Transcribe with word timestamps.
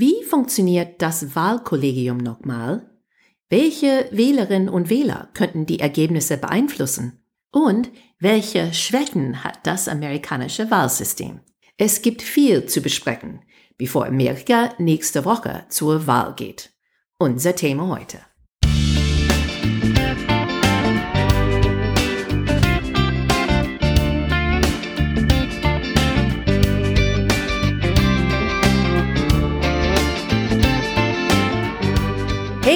Wie 0.00 0.24
funktioniert 0.24 1.02
das 1.02 1.36
Wahlkollegium 1.36 2.16
nochmal? 2.16 2.88
Welche 3.50 4.08
Wählerinnen 4.10 4.70
und 4.70 4.88
Wähler 4.88 5.28
könnten 5.34 5.66
die 5.66 5.78
Ergebnisse 5.78 6.38
beeinflussen? 6.38 7.22
Und 7.52 7.90
welche 8.18 8.72
Schwächen 8.72 9.44
hat 9.44 9.58
das 9.64 9.88
amerikanische 9.88 10.70
Wahlsystem? 10.70 11.40
Es 11.76 12.00
gibt 12.00 12.22
viel 12.22 12.64
zu 12.64 12.80
besprechen, 12.80 13.42
bevor 13.76 14.06
Amerika 14.06 14.72
nächste 14.78 15.26
Woche 15.26 15.66
zur 15.68 16.06
Wahl 16.06 16.34
geht. 16.34 16.72
Unser 17.18 17.54
Thema 17.54 17.88
heute. 17.88 18.20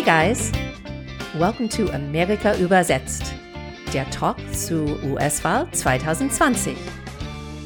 Guys, 0.04 0.52
welcome 1.38 1.68
to 1.68 1.88
Amerika 1.92 2.56
übersetzt, 2.58 3.34
der 3.92 4.08
Talk 4.10 4.36
zu 4.52 4.84
US-Wahl 5.04 5.66
2020. 5.72 6.76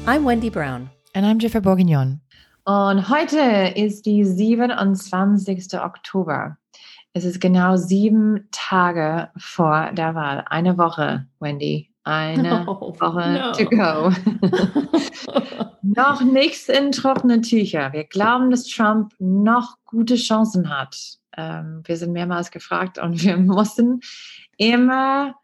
I'm 0.05 0.25
Wendy 0.25 0.49
Brown. 0.49 0.89
And 1.13 1.25
I'm 1.25 1.39
Jennifer 1.39 1.61
Bourguignon. 1.61 2.21
Und 2.65 3.09
heute 3.09 3.73
ist 3.75 4.05
die 4.05 4.23
27. 4.23 5.79
Oktober. 5.79 6.57
Es 7.13 7.25
ist 7.25 7.41
genau 7.41 7.75
sieben 7.75 8.47
Tage 8.51 9.29
vor 9.37 9.91
der 9.93 10.13
Wahl. 10.15 10.45
Eine 10.49 10.77
Woche, 10.77 11.25
Wendy. 11.39 11.89
Eine 12.03 12.63
No, 12.65 12.67
Woche 12.99 13.31
no. 13.31 13.51
to 13.51 13.65
go. 13.65 14.11
noch 15.81 16.21
nichts 16.21 16.69
in 16.69 16.91
trockenen 16.91 17.41
Tücher. 17.41 17.91
Wir 17.91 18.03
glauben, 18.05 18.51
dass 18.51 18.65
Trump 18.65 19.13
noch 19.19 19.77
gute 19.85 20.15
Chancen 20.15 20.69
hat. 20.69 21.18
Ähm, 21.37 21.81
wir 21.85 21.97
sind 21.97 22.13
mehrmals 22.13 22.51
gefragt 22.51 22.97
und 22.97 23.23
wir 23.23 23.37
mussten 23.37 24.01
immer 24.57 25.35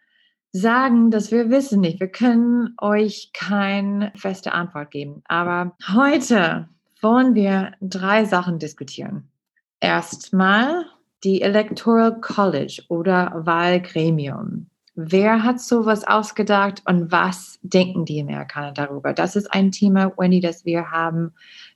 sagen, 0.51 1.11
dass 1.11 1.31
wir 1.31 1.49
wissen 1.49 1.81
nicht. 1.81 1.99
Wir 1.99 2.07
können 2.07 2.75
euch 2.79 3.31
keine 3.33 4.13
feste 4.15 4.53
Antwort 4.53 4.91
geben. 4.91 5.21
Aber 5.25 5.75
heute 5.93 6.69
wollen 7.01 7.35
wir 7.35 7.73
drei 7.81 8.23
Sachen 8.23 8.57
diskutieren. 8.57 9.29
Erstmal 9.81 10.85
die 11.25 11.41
Electoral 11.41 12.21
College 12.21 12.83
oder 12.87 13.33
Wahlgremium. 13.35 14.67
Wer 14.93 15.43
hat 15.43 15.59
sowas 15.59 16.07
ausgedacht 16.07 16.81
und 16.85 17.11
was 17.11 17.59
denken 17.63 18.05
die 18.05 18.21
Amerikaner 18.21 18.71
darüber? 18.71 19.11
Das 19.11 19.35
ist 19.35 19.51
ein 19.51 19.71
Thema, 19.71 20.13
Wendy, 20.17 20.39
das 20.39 20.63
wir 20.63 20.89
haben 20.89 21.33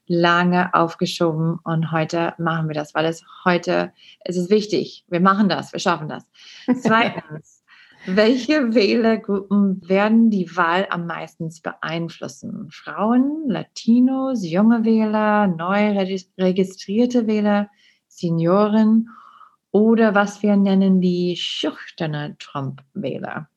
lange 0.10 0.74
aufgeschoben 0.74 1.60
und 1.64 1.92
heute 1.92 2.34
machen 2.40 2.68
wir 2.68 2.74
das, 2.74 2.96
weil 2.96 3.06
es 3.06 3.24
heute, 3.46 3.94
es 4.26 4.36
ist 4.36 4.50
wichtig. 4.50 5.06
Wir 5.08 5.22
machen 5.22 5.48
das, 5.48 5.72
wir 5.72 5.80
schaffen 5.80 6.10
das. 6.10 6.26
Zweitens, 6.82 7.64
welche 8.08 8.74
Wählergruppen 8.74 9.88
werden 9.88 10.32
die 10.32 10.56
Wahl 10.58 10.88
am 10.90 11.06
meisten 11.06 11.54
beeinflussen? 11.62 12.70
Frauen, 12.72 13.48
Latinos, 13.48 14.44
junge 14.44 14.84
Wähler, 14.84 15.46
neu 15.46 15.92
regis- 15.92 16.32
registrierte 16.40 17.28
Wähler, 17.28 17.70
Senioren 18.08 19.10
oder 19.72 20.16
was 20.16 20.42
wir 20.42 20.56
nennen 20.56 21.02
die 21.02 21.36
schüchterne 21.38 22.36
Trump-Wähler. 22.40 23.48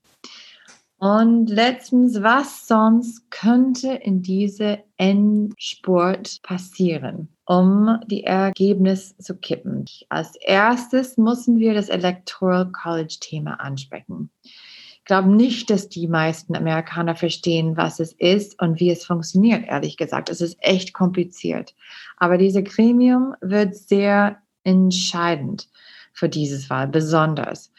Und 1.03 1.48
letztens, 1.48 2.22
was 2.22 2.69
sonst 2.69 3.28
könnte 3.33 3.89
in 3.89 4.22
diese 4.22 4.84
Endspurt 4.98 6.41
passieren, 6.44 7.27
um 7.44 7.98
die 8.06 8.22
Ergebnisse 8.22 9.19
zu 9.19 9.36
kippen? 9.36 9.84
Als 10.11 10.36
erstes 10.36 11.19
müssen 11.19 11.59
wir 11.59 11.75
das 11.75 11.89
Electoral 11.89 12.70
College 12.70 13.17
Thema 13.19 13.55
ansprechen. 13.55 14.31
Ich 14.44 15.05
glaube 15.05 15.28
nicht, 15.28 15.70
dass 15.70 15.89
die 15.89 16.06
meisten 16.06 16.54
Amerikaner 16.54 17.16
verstehen, 17.16 17.76
was 17.76 17.99
es 17.99 18.12
ist 18.12 18.62
und 18.62 18.78
wie 18.78 18.93
es 18.93 19.05
funktioniert, 19.05 19.66
ehrlich 19.66 19.97
gesagt. 19.97 20.31
Es 20.31 20.41
ist 20.41 20.56
echt 20.60 20.93
kompliziert. 20.93 21.75
Aber 22.16 22.38
dieses 22.38 22.62
Gremium 22.62 23.34
wird 23.41 23.75
sehr 23.75 24.37
entscheidend 24.62 25.69
für 26.12 26.28
dieses 26.28 26.71
Wahl, 26.71 26.87
besonders. 26.87 27.72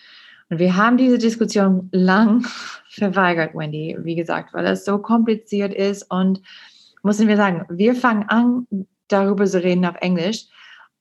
Und 0.53 0.59
wir 0.59 0.75
haben 0.75 0.97
diese 0.97 1.17
Diskussion 1.17 1.89
lang 1.91 2.45
verweigert, 2.89 3.55
Wendy, 3.55 3.97
wie 4.03 4.13
gesagt, 4.13 4.53
weil 4.53 4.67
es 4.67 4.85
so 4.85 4.99
kompliziert 4.99 5.73
ist. 5.73 6.03
Und 6.11 6.43
müssen 7.01 7.27
wir 7.27 7.37
sagen, 7.37 7.65
wir 7.69 7.95
fangen 7.95 8.29
an, 8.29 8.67
darüber 9.07 9.45
zu 9.45 9.63
reden 9.63 9.83
auf 9.83 9.95
Englisch. 9.99 10.45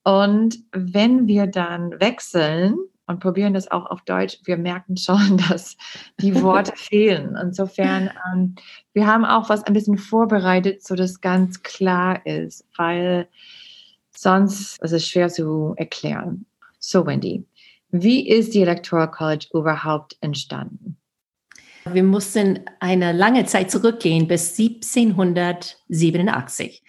Und 0.05 0.57
wenn 0.73 1.27
wir 1.27 1.49
dann 1.49 2.01
wechseln 2.01 2.79
und 3.07 3.21
probieren 3.21 3.53
das 3.53 3.71
auch 3.71 3.85
auf 3.85 4.01
Deutsch, 4.07 4.39
wir 4.47 4.57
merken 4.57 4.97
schon, 4.97 5.37
dass 5.51 5.77
die 6.19 6.41
Worte 6.41 6.73
fehlen. 6.77 7.37
Insofern, 7.39 8.09
ähm, 8.33 8.55
wir 8.95 9.07
haben 9.07 9.27
auch 9.27 9.51
was 9.51 9.65
ein 9.65 9.75
bisschen 9.75 9.99
vorbereitet, 9.99 10.83
so 10.83 10.95
dass 10.95 11.21
ganz 11.21 11.63
klar 11.63 12.25
ist, 12.25 12.67
weil 12.79 13.29
sonst 14.17 14.83
ist 14.83 14.93
es 14.93 15.07
schwer 15.07 15.29
zu 15.29 15.75
erklären. 15.77 16.47
So, 16.79 17.07
Wendy, 17.07 17.45
wie 17.93 18.29
ist 18.29 18.55
die 18.55 18.63
Electoral 18.63 19.11
College 19.11 19.49
überhaupt 19.53 20.17
entstanden? 20.23 20.97
Wir 21.85 22.05
mussten 22.05 22.61
eine 22.81 23.13
lange 23.13 23.45
Zeit 23.45 23.71
zurückgehen 23.71 24.27
bis 24.29 24.59
1787, 24.59 26.83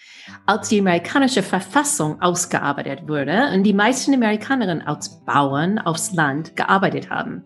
als 0.46 0.69
die 0.69 0.80
amerikanische 0.80 1.44
Verfassung 1.44 2.22
ausgearbeitet 2.22 3.06
wurde 3.08 3.52
und 3.53 3.63
die 3.63 3.74
meisten 3.74 4.13
Amerikanerinnen 4.13 4.84
als 4.84 5.25
Bauern 5.25 5.80
aufs 5.80 6.13
Land 6.13 6.56
gearbeitet 6.56 7.09
haben. 7.09 7.44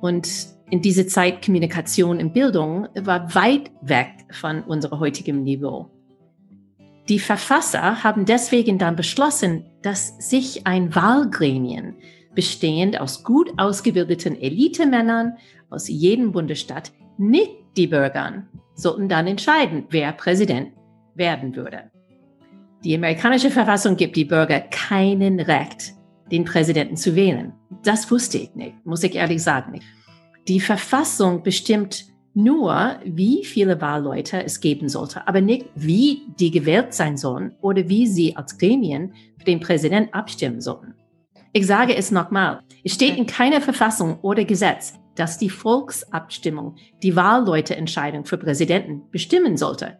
Und 0.00 0.28
in 0.70 0.82
dieser 0.82 1.06
Zeit 1.06 1.42
Kommunikation 1.42 2.18
und 2.18 2.34
Bildung 2.34 2.88
war 2.94 3.34
weit 3.34 3.70
weg 3.80 4.10
von 4.30 4.62
unserem 4.64 5.00
heutigen 5.00 5.44
Niveau. 5.44 5.90
Die 7.08 7.20
Verfasser 7.20 8.04
haben 8.04 8.26
deswegen 8.26 8.76
dann 8.76 8.94
beschlossen, 8.94 9.64
dass 9.80 10.18
sich 10.18 10.66
ein 10.66 10.94
Wahlgremien 10.94 11.96
bestehend 12.38 13.00
aus 13.00 13.24
gut 13.24 13.50
ausgebildeten 13.56 14.40
Elitemännern 14.40 15.38
aus 15.70 15.88
jedem 15.88 16.30
Bundesstaat, 16.30 16.92
nicht 17.16 17.50
die 17.76 17.88
Bürgern, 17.88 18.46
sollten 18.76 19.08
dann 19.08 19.26
entscheiden, 19.26 19.86
wer 19.90 20.12
Präsident 20.12 20.68
werden 21.16 21.56
würde. 21.56 21.90
Die 22.84 22.94
amerikanische 22.94 23.50
Verfassung 23.50 23.96
gibt 23.96 24.14
die 24.14 24.24
Bürger 24.24 24.60
keinen 24.60 25.40
Recht, 25.40 25.94
den 26.30 26.44
Präsidenten 26.44 26.96
zu 26.96 27.16
wählen. 27.16 27.54
Das 27.82 28.08
wusste 28.08 28.38
ich 28.38 28.54
nicht, 28.54 28.86
muss 28.86 29.02
ich 29.02 29.16
ehrlich 29.16 29.42
sagen. 29.42 29.80
Die 30.46 30.60
Verfassung 30.60 31.42
bestimmt 31.42 32.04
nur, 32.34 33.00
wie 33.04 33.44
viele 33.44 33.80
Wahlleute 33.80 34.44
es 34.44 34.60
geben 34.60 34.88
sollte, 34.88 35.26
aber 35.26 35.40
nicht, 35.40 35.66
wie 35.74 36.22
die 36.38 36.52
gewählt 36.52 36.94
sein 36.94 37.16
sollen 37.16 37.56
oder 37.62 37.88
wie 37.88 38.06
sie 38.06 38.36
als 38.36 38.58
Gremien 38.58 39.12
für 39.38 39.44
den 39.44 39.58
Präsidenten 39.58 40.14
abstimmen 40.14 40.60
sollten. 40.60 40.94
Ich 41.52 41.66
sage 41.66 41.96
es 41.96 42.10
nochmal. 42.10 42.60
Es 42.84 42.94
steht 42.94 43.16
in 43.16 43.26
keiner 43.26 43.60
Verfassung 43.60 44.20
oder 44.20 44.44
Gesetz, 44.44 44.94
dass 45.14 45.38
die 45.38 45.50
Volksabstimmung 45.50 46.76
die 47.02 47.16
Wahlleuteentscheidung 47.16 48.24
für 48.24 48.38
Präsidenten 48.38 49.10
bestimmen 49.10 49.56
sollte. 49.56 49.98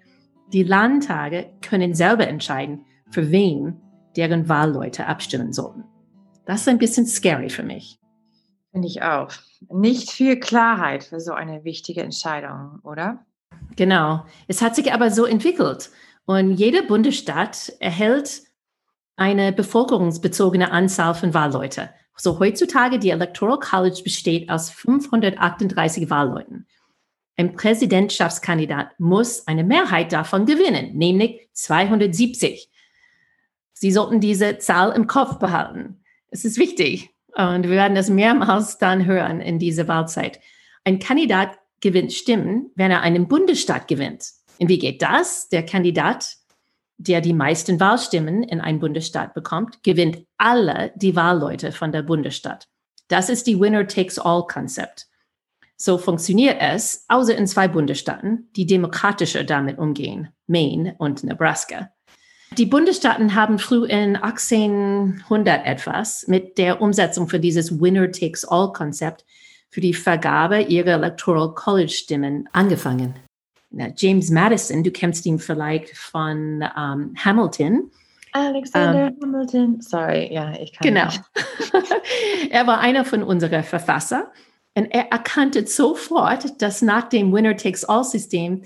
Die 0.53 0.63
Landtage 0.63 1.51
können 1.63 1.95
selber 1.95 2.29
entscheiden, 2.29 2.85
für 3.11 3.31
wen 3.31 3.81
deren 4.17 4.49
Wahlleute 4.49 5.07
abstimmen 5.07 5.53
sollten. 5.53 5.85
Das 6.45 6.63
ist 6.63 6.69
ein 6.69 6.79
bisschen 6.79 7.07
scary 7.07 7.51
für 7.51 7.63
mich. 7.63 7.99
Finde 8.73 8.89
ich 8.89 9.03
auch. 9.03 9.31
Nicht 9.73 10.11
viel 10.11 10.39
Klarheit 10.39 11.05
für 11.05 11.21
so 11.21 11.33
eine 11.33 11.65
wichtige 11.65 12.03
Entscheidung, 12.03 12.81
oder? 12.85 13.25
Genau. 13.77 14.25
Es 14.47 14.63
hat 14.63 14.77
sich 14.77 14.93
aber 14.93 15.11
so 15.11 15.25
entwickelt. 15.25 15.91
Und 16.27 16.55
jeder 16.55 16.83
Bundesstaat 16.83 17.73
erhält 17.81 18.43
eine 19.19 19.53
bevölkerungsbezogene 19.53 20.71
Anzahl 20.71 21.15
von 21.15 21.35
Wahlleute. 21.35 21.91
So 22.17 22.39
heutzutage 22.39 22.99
die 22.99 23.11
Electoral 23.11 23.59
College 23.59 24.01
besteht 24.03 24.51
aus 24.51 24.71
538 24.71 26.11
Wahlleuten. 26.11 26.67
Ein 27.37 27.55
Präsidentschaftskandidat 27.55 28.99
muss 28.99 29.47
eine 29.47 29.63
Mehrheit 29.63 30.13
davon 30.13 30.47
gewinnen, 30.47 30.97
nämlich 30.97 31.49
270. 31.53 32.69
Sie 33.73 33.93
sollten 33.93 34.21
diese 34.21 34.59
Zahl 34.59 34.93
im 34.93 35.07
Kopf 35.07 35.39
behalten. 35.39 36.03
Es 36.31 36.45
ist 36.45 36.59
wichtig. 36.59 37.11
Und 37.37 37.65
wir 37.65 37.71
werden 37.71 37.95
das 37.95 38.11
mehrmals 38.11 38.79
dann 38.79 39.07
hören 39.07 39.41
in 39.41 39.61
dieser 39.61 39.87
Wahlzeit. 39.87 40.41
Ein 40.83 40.99
Kandidat 40.99 41.59
gewinnt 41.81 42.13
Stimmen, 42.13 42.73
wenn 42.75 42.91
er 42.91 43.03
einen 43.03 43.29
Bundesstaat 43.29 43.87
gewinnt. 43.87 44.27
Und 44.59 44.69
wie 44.69 44.79
geht 44.81 45.03
das? 45.03 45.49
Der 45.49 45.65
Kandidat, 45.65 46.38
der 46.99 47.21
die 47.21 47.33
meisten 47.33 47.81
Wahlstimmen 47.81 48.43
in 48.43 48.61
einem 48.61 48.81
Bundesstaat 48.81 49.33
bekommt, 49.33 49.83
gewinnt 49.83 50.19
alle 50.37 50.93
die 50.97 51.17
Wahlleute 51.17 51.73
von 51.73 51.93
der 51.93 52.03
Bundesstaat. 52.03 52.69
Das 53.07 53.31
ist 53.31 53.47
die 53.47 53.59
Winner-Takes-All-Konzept. 53.59 55.07
So 55.77 55.97
funktioniert 55.97 56.59
es, 56.61 57.05
außer 57.07 57.37
in 57.37 57.47
zwei 57.47 57.69
Bundesstaaten, 57.69 58.51
die 58.57 58.67
demokratischer 58.67 59.45
damit 59.45 59.79
umgehen, 59.79 60.29
Maine 60.49 60.97
und 60.99 61.23
Nebraska. 61.23 61.91
Die 62.57 62.67
Bundesstaaten 62.67 63.35
haben 63.35 63.59
früh 63.61 63.87
in 63.87 64.17
1800 64.17 65.65
etwas 65.65 66.27
mit 66.27 66.59
der 66.59 66.81
Umsetzung 66.81 67.29
für 67.29 67.39
dieses 67.39 67.81
Winner-Takes-All-Konzept 67.81 69.25
für 69.71 69.81
die 69.81 69.95
Vergabe 69.95 70.63
ihrer 70.63 70.95
Electoral 70.95 71.55
College-Stimmen 71.55 72.49
angefangen. 72.53 73.15
James 73.71 74.31
Madison, 74.31 74.83
du 74.83 74.91
kennst 74.91 75.27
ihn 75.27 75.39
vielleicht 75.39 75.97
von 75.97 76.65
um, 76.77 77.15
Hamilton. 77.17 77.91
Alexander 78.33 79.13
um, 79.21 79.35
Hamilton. 79.35 79.81
Sorry, 79.81 80.33
ja, 80.33 80.53
ich 80.59 80.73
kann 80.73 80.87
Genau. 80.87 81.09
er 82.51 82.67
war 82.67 82.81
einer 82.81 83.05
von 83.05 83.23
unseren 83.23 83.63
Verfasser 83.63 84.33
und 84.75 84.87
er 84.87 85.11
erkannte 85.11 85.67
sofort, 85.67 86.61
dass 86.63 86.83
nach 86.83 87.09
dem 87.09 87.33
Winner-Takes-All-System 87.33 88.63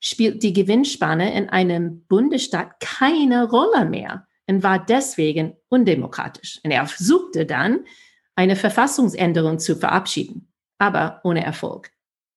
spielt 0.00 0.42
die 0.42 0.52
Gewinnspanne 0.52 1.34
in 1.34 1.48
einem 1.48 2.04
Bundesstaat 2.06 2.80
keine 2.80 3.48
Rolle 3.48 3.84
mehr 3.84 4.26
und 4.46 4.62
war 4.62 4.78
deswegen 4.84 5.56
undemokratisch. 5.68 6.60
Und 6.64 6.70
er 6.70 6.86
versuchte 6.86 7.44
dann, 7.44 7.80
eine 8.36 8.54
Verfassungsänderung 8.54 9.58
zu 9.58 9.74
verabschieden, 9.74 10.52
aber 10.78 11.20
ohne 11.24 11.44
Erfolg. 11.44 11.90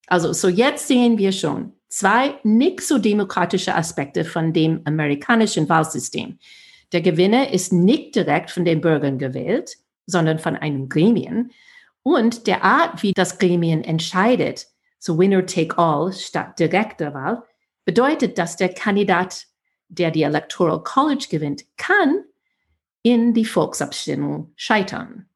Also, 0.07 0.33
so 0.33 0.47
jetzt 0.49 0.87
sehen 0.87 1.19
wir 1.19 1.31
schon 1.31 1.73
zwei 1.91 2.39
nicht 2.43 2.81
so 2.81 2.97
demokratische 2.97 3.75
Aspekte 3.75 4.25
von 4.25 4.53
dem 4.53 4.81
amerikanischen 4.85 5.69
Wahlsystem. 5.69 6.39
Der 6.93 7.01
Gewinner 7.01 7.53
ist 7.53 7.71
nicht 7.71 8.15
direkt 8.15 8.49
von 8.49 8.65
den 8.65 8.81
Bürgern 8.81 9.19
gewählt, 9.19 9.77
sondern 10.07 10.39
von 10.39 10.55
einem 10.55 10.89
Gremien. 10.89 11.51
Und 12.01 12.47
der 12.47 12.63
Art, 12.63 13.03
wie 13.03 13.13
das 13.13 13.37
Gremien 13.37 13.83
entscheidet, 13.83 14.67
so 14.97 15.19
Winner 15.19 15.45
take 15.45 15.77
all 15.77 16.11
statt 16.13 16.57
direkter 16.59 17.13
Wahl, 17.13 17.43
bedeutet, 17.85 18.37
dass 18.37 18.55
der 18.55 18.69
Kandidat, 18.69 19.47
der 19.89 20.11
die 20.11 20.23
Electoral 20.23 20.83
College 20.83 21.27
gewinnt, 21.29 21.63
kann 21.77 22.23
in 23.03 23.33
die 23.33 23.45
Volksabstimmung 23.45 24.53
scheitern. 24.55 25.27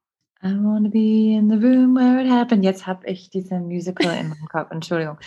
I 0.42 0.48
wanna 0.48 0.90
be 0.90 1.34
in 1.34 1.48
the 1.48 1.56
room 1.56 1.94
where 1.94 2.20
it 2.20 2.30
happened. 2.30 2.64
Jetzt 2.64 2.86
habe 2.86 3.06
ich 3.06 3.30
diesen 3.30 3.66
Musical 3.66 4.16
in 4.16 4.28
meinem 4.28 4.48
Kopf. 4.48 4.70
Entschuldigung. 4.70 5.18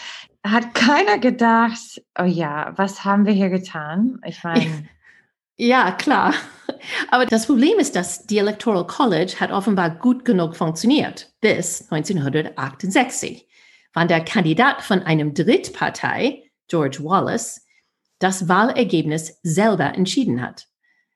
Hat 0.46 0.74
keiner 0.74 1.18
gedacht, 1.18 2.02
oh 2.20 2.26
ja, 2.26 2.74
was 2.78 3.04
haben 3.04 3.26
wir 3.26 3.34
hier 3.34 3.50
getan? 3.50 4.22
Ich 4.26 4.44
meine, 4.44 4.88
Ja, 5.62 5.92
klar. 5.92 6.34
Aber 7.12 7.26
das 7.26 7.46
Problem 7.46 7.80
ist, 7.80 7.94
dass 7.98 8.26
die 8.26 8.38
Electoral 8.38 8.88
College 8.88 9.36
hat 9.42 9.52
offenbar 9.52 9.90
gut 9.90 10.24
genug 10.24 10.56
funktioniert 10.56 11.34
bis 11.42 11.92
1968, 11.92 13.46
wann 13.94 14.08
der 14.08 14.24
Kandidat 14.24 14.82
von 14.82 15.02
einem 15.02 15.34
Drittpartei, 15.34 16.44
George 16.70 17.00
Wallace, 17.04 17.66
das 18.20 18.48
Wahlergebnis 18.48 19.38
selber 19.44 19.94
entschieden 19.96 20.42
hat. 20.42 20.70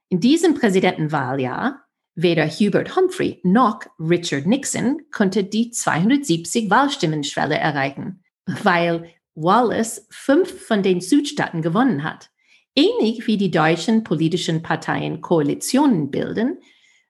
In 0.09 0.19
diesem 0.19 0.55
Präsidentenwahljahr 0.55 1.82
weder 2.15 2.47
Hubert 2.47 2.95
Humphrey 2.95 3.39
noch 3.43 3.81
Richard 3.99 4.45
Nixon 4.45 5.01
konnte 5.11 5.43
die 5.43 5.71
270 5.71 6.69
Wahlstimmenschwelle 6.69 7.57
erreichen, 7.57 8.23
weil 8.45 9.09
Wallace 9.35 10.07
fünf 10.11 10.65
von 10.65 10.83
den 10.83 11.01
Südstaaten 11.01 11.61
gewonnen 11.61 12.03
hat. 12.03 12.29
Ähnlich 12.75 13.27
wie 13.27 13.37
die 13.37 13.51
deutschen 13.51 14.03
politischen 14.03 14.61
Parteien 14.61 15.21
Koalitionen 15.21 16.11
bilden, 16.11 16.57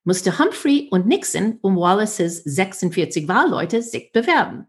musste 0.04 0.38
Humphrey 0.38 0.90
und 0.92 1.08
Nixon 1.08 1.60
um 1.62 1.78
Wallaces 1.78 2.44
46 2.44 3.28
Wahlleute 3.28 3.82
sich 3.82 4.12
bewerben. 4.12 4.68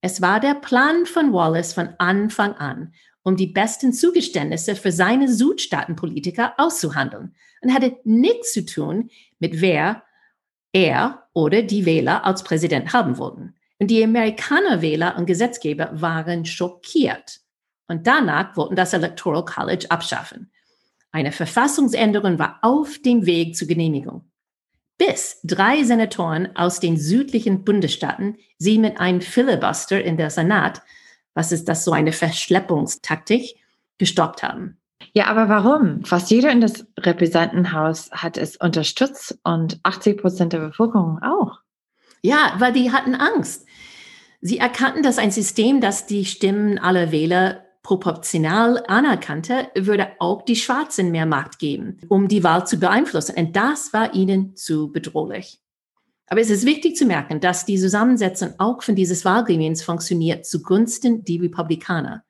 Es 0.00 0.20
war 0.20 0.40
der 0.40 0.54
Plan 0.54 1.06
von 1.06 1.32
Wallace 1.32 1.72
von 1.72 1.90
Anfang 1.98 2.54
an, 2.54 2.92
um 3.22 3.36
die 3.36 3.48
besten 3.48 3.92
Zugeständnisse 3.92 4.76
für 4.76 4.92
seine 4.92 5.28
Südstaatenpolitiker 5.32 6.54
auszuhandeln 6.56 7.34
und 7.62 7.72
hatte 7.72 7.96
nichts 8.04 8.52
zu 8.52 8.64
tun 8.64 9.10
mit 9.38 9.60
wer 9.60 10.02
er 10.72 11.24
oder 11.32 11.62
die 11.62 11.86
Wähler 11.86 12.24
als 12.24 12.42
Präsident 12.42 12.92
haben 12.92 13.18
wollten. 13.18 13.54
Und 13.78 13.90
die 13.90 14.02
Amerikaner-Wähler 14.02 15.16
und 15.16 15.26
Gesetzgeber 15.26 15.90
waren 15.92 16.44
schockiert. 16.44 17.40
Und 17.86 18.06
danach 18.06 18.56
wollten 18.56 18.76
das 18.76 18.92
Electoral 18.92 19.44
College 19.44 19.86
abschaffen. 19.88 20.50
Eine 21.10 21.32
Verfassungsänderung 21.32 22.38
war 22.38 22.58
auf 22.62 22.98
dem 22.98 23.24
Weg 23.24 23.56
zur 23.56 23.68
Genehmigung. 23.68 24.30
Bis 24.98 25.40
drei 25.44 25.84
Senatoren 25.84 26.54
aus 26.56 26.80
den 26.80 26.96
südlichen 26.96 27.64
Bundesstaaten 27.64 28.36
sie 28.58 28.78
mit 28.78 28.98
einem 28.98 29.20
Filibuster 29.20 30.02
in 30.02 30.16
der 30.16 30.30
Senat, 30.30 30.82
was 31.34 31.52
ist 31.52 31.68
das 31.68 31.84
so 31.84 31.92
eine 31.92 32.12
Verschleppungstaktik, 32.12 33.56
gestoppt 33.96 34.42
haben. 34.42 34.77
Ja, 35.18 35.26
aber 35.26 35.48
warum? 35.48 36.04
Fast 36.04 36.30
jeder 36.30 36.52
in 36.52 36.60
das 36.60 36.86
Repräsentantenhaus 36.96 38.08
hat 38.12 38.36
es 38.36 38.56
unterstützt 38.56 39.36
und 39.42 39.80
80 39.82 40.20
Prozent 40.20 40.52
der 40.52 40.60
Bevölkerung 40.60 41.18
auch. 41.20 41.58
Ja, 42.22 42.54
weil 42.58 42.72
die 42.72 42.92
hatten 42.92 43.16
Angst. 43.16 43.66
Sie 44.40 44.58
erkannten, 44.58 45.02
dass 45.02 45.18
ein 45.18 45.32
System, 45.32 45.80
das 45.80 46.06
die 46.06 46.24
Stimmen 46.24 46.78
aller 46.78 47.10
Wähler 47.10 47.64
proportional 47.82 48.84
anerkannte, 48.86 49.72
würde 49.76 50.06
auch 50.20 50.42
die 50.42 50.54
Schwarzen 50.54 51.10
mehr 51.10 51.26
Macht 51.26 51.58
geben, 51.58 51.98
um 52.08 52.28
die 52.28 52.44
Wahl 52.44 52.64
zu 52.64 52.78
beeinflussen. 52.78 53.34
Und 53.36 53.56
das 53.56 53.92
war 53.92 54.14
ihnen 54.14 54.54
zu 54.54 54.92
bedrohlich. 54.92 55.58
Aber 56.28 56.40
es 56.40 56.50
ist 56.50 56.64
wichtig 56.64 56.94
zu 56.94 57.06
merken, 57.06 57.40
dass 57.40 57.66
die 57.66 57.76
Zusammensetzung 57.76 58.54
auch 58.58 58.84
von 58.84 58.94
dieses 58.94 59.24
Wahlgremiens 59.24 59.82
funktioniert 59.82 60.46
zugunsten 60.46 61.24
die 61.24 61.38
Republikaner. 61.38 62.22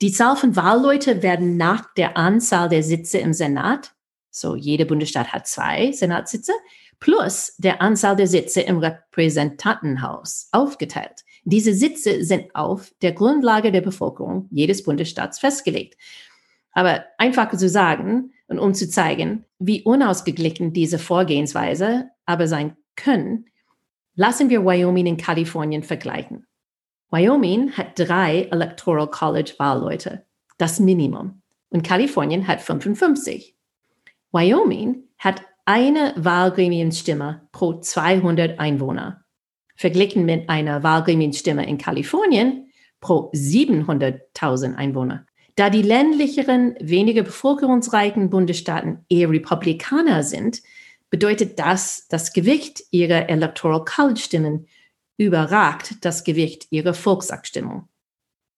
Die 0.00 0.12
Zahl 0.12 0.36
von 0.36 0.54
Wahlleute 0.54 1.22
werden 1.24 1.56
nach 1.56 1.92
der 1.94 2.16
Anzahl 2.16 2.68
der 2.68 2.84
Sitze 2.84 3.18
im 3.18 3.32
Senat, 3.32 3.94
so 4.30 4.54
jeder 4.54 4.84
Bundesstaat 4.84 5.32
hat 5.32 5.48
zwei 5.48 5.90
Senatssitze, 5.90 6.52
plus 7.00 7.54
der 7.58 7.82
Anzahl 7.82 8.14
der 8.14 8.28
Sitze 8.28 8.60
im 8.60 8.78
Repräsentantenhaus 8.78 10.48
aufgeteilt. 10.52 11.24
Diese 11.44 11.74
Sitze 11.74 12.24
sind 12.24 12.54
auf 12.54 12.92
der 13.02 13.12
Grundlage 13.12 13.72
der 13.72 13.80
Bevölkerung 13.80 14.46
jedes 14.50 14.84
Bundesstaats 14.84 15.40
festgelegt. 15.40 15.96
Aber 16.72 17.04
einfach 17.16 17.50
zu 17.56 17.68
sagen 17.68 18.32
und 18.46 18.60
um 18.60 18.74
zu 18.74 18.88
zeigen, 18.88 19.44
wie 19.58 19.82
unausgeglichen 19.82 20.72
diese 20.72 20.98
Vorgehensweise 20.98 22.10
aber 22.24 22.46
sein 22.46 22.76
können, 22.94 23.46
lassen 24.14 24.50
wir 24.50 24.64
Wyoming 24.64 25.08
und 25.08 25.16
Kalifornien 25.16 25.82
vergleichen. 25.82 26.46
Wyoming 27.10 27.72
hat 27.72 27.98
drei 27.98 28.48
Electoral 28.50 29.08
College 29.08 29.54
Wahlleute, 29.56 30.26
das 30.58 30.78
Minimum, 30.78 31.40
und 31.70 31.82
Kalifornien 31.82 32.46
hat 32.46 32.60
55. 32.60 33.56
Wyoming 34.32 35.04
hat 35.16 35.42
eine 35.64 36.12
Wahlgremienstimme 36.16 37.48
pro 37.52 37.80
200 37.80 38.58
Einwohner, 38.60 39.24
verglichen 39.74 40.26
mit 40.26 40.50
einer 40.50 40.82
Wahlgremienstimme 40.82 41.66
in 41.66 41.78
Kalifornien 41.78 42.70
pro 43.00 43.30
700.000 43.32 44.74
Einwohner. 44.74 45.24
Da 45.56 45.70
die 45.70 45.82
ländlicheren, 45.82 46.74
weniger 46.78 47.22
bevölkerungsreichen 47.22 48.28
Bundesstaaten 48.28 49.04
eher 49.08 49.30
Republikaner 49.30 50.22
sind, 50.22 50.62
bedeutet 51.08 51.58
das, 51.58 52.06
das 52.08 52.34
Gewicht 52.34 52.82
ihrer 52.90 53.30
Electoral 53.30 53.84
College 53.84 54.20
Stimmen 54.20 54.66
überragt 55.18 55.96
das 56.04 56.24
Gewicht 56.24 56.68
ihrer 56.70 56.94
Volksabstimmung. 56.94 57.88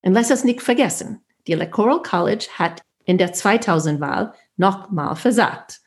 Und 0.03 0.13
lass 0.13 0.31
uns 0.31 0.45
nicht 0.45 0.63
vergessen, 0.63 1.21
die 1.47 1.53
Electoral 1.53 2.03
College 2.03 2.47
hat 2.55 2.83
in 3.05 3.19
der 3.19 3.35
2000-Wahl 3.35 4.35
nochmal 4.57 5.17
versagt 5.17 5.81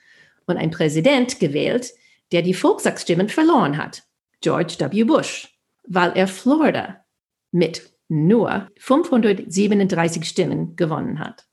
und 0.46 0.58
ein 0.58 0.72
Präsident 0.72 1.39
gewählt, 1.39 1.94
der 2.32 2.42
die 2.42 2.53
Volksabstimmen 2.53 3.30
verloren 3.30 3.77
hat, 3.77 4.03
George 4.42 4.75
W. 4.80 5.03
Bush, 5.03 5.58
weil 5.88 6.12
er 6.15 6.27
Florida 6.27 7.06
mit 7.51 7.94
nur 8.10 8.68
537 8.80 10.25
Stimmen 10.25 10.75
gewonnen 10.75 11.20
hat. 11.20 11.46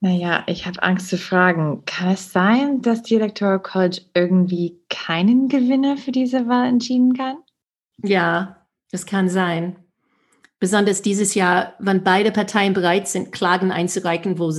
Naja, 0.00 0.44
ich 0.46 0.66
habe 0.66 0.82
Angst 0.82 1.08
zu 1.08 1.18
fragen, 1.18 1.82
kann 1.84 2.12
es 2.12 2.32
sein, 2.32 2.82
dass 2.82 3.02
die 3.02 3.16
Electoral 3.16 3.60
College 3.60 4.02
irgendwie 4.14 4.78
keinen 4.88 5.48
Gewinner 5.48 5.96
für 5.96 6.12
diese 6.12 6.46
Wahl 6.46 6.68
entschieden 6.68 7.14
kann? 7.14 7.38
Ja, 8.04 8.57
das 8.90 9.06
kann 9.06 9.28
sein. 9.28 9.76
Besonders 10.60 11.02
dieses 11.02 11.34
Jahr, 11.34 11.74
wann 11.78 12.02
beide 12.02 12.32
Parteien 12.32 12.74
bereit 12.74 13.08
sind, 13.08 13.32
Klagen 13.32 13.70
einzureichen, 13.70 14.38
wo 14.38 14.52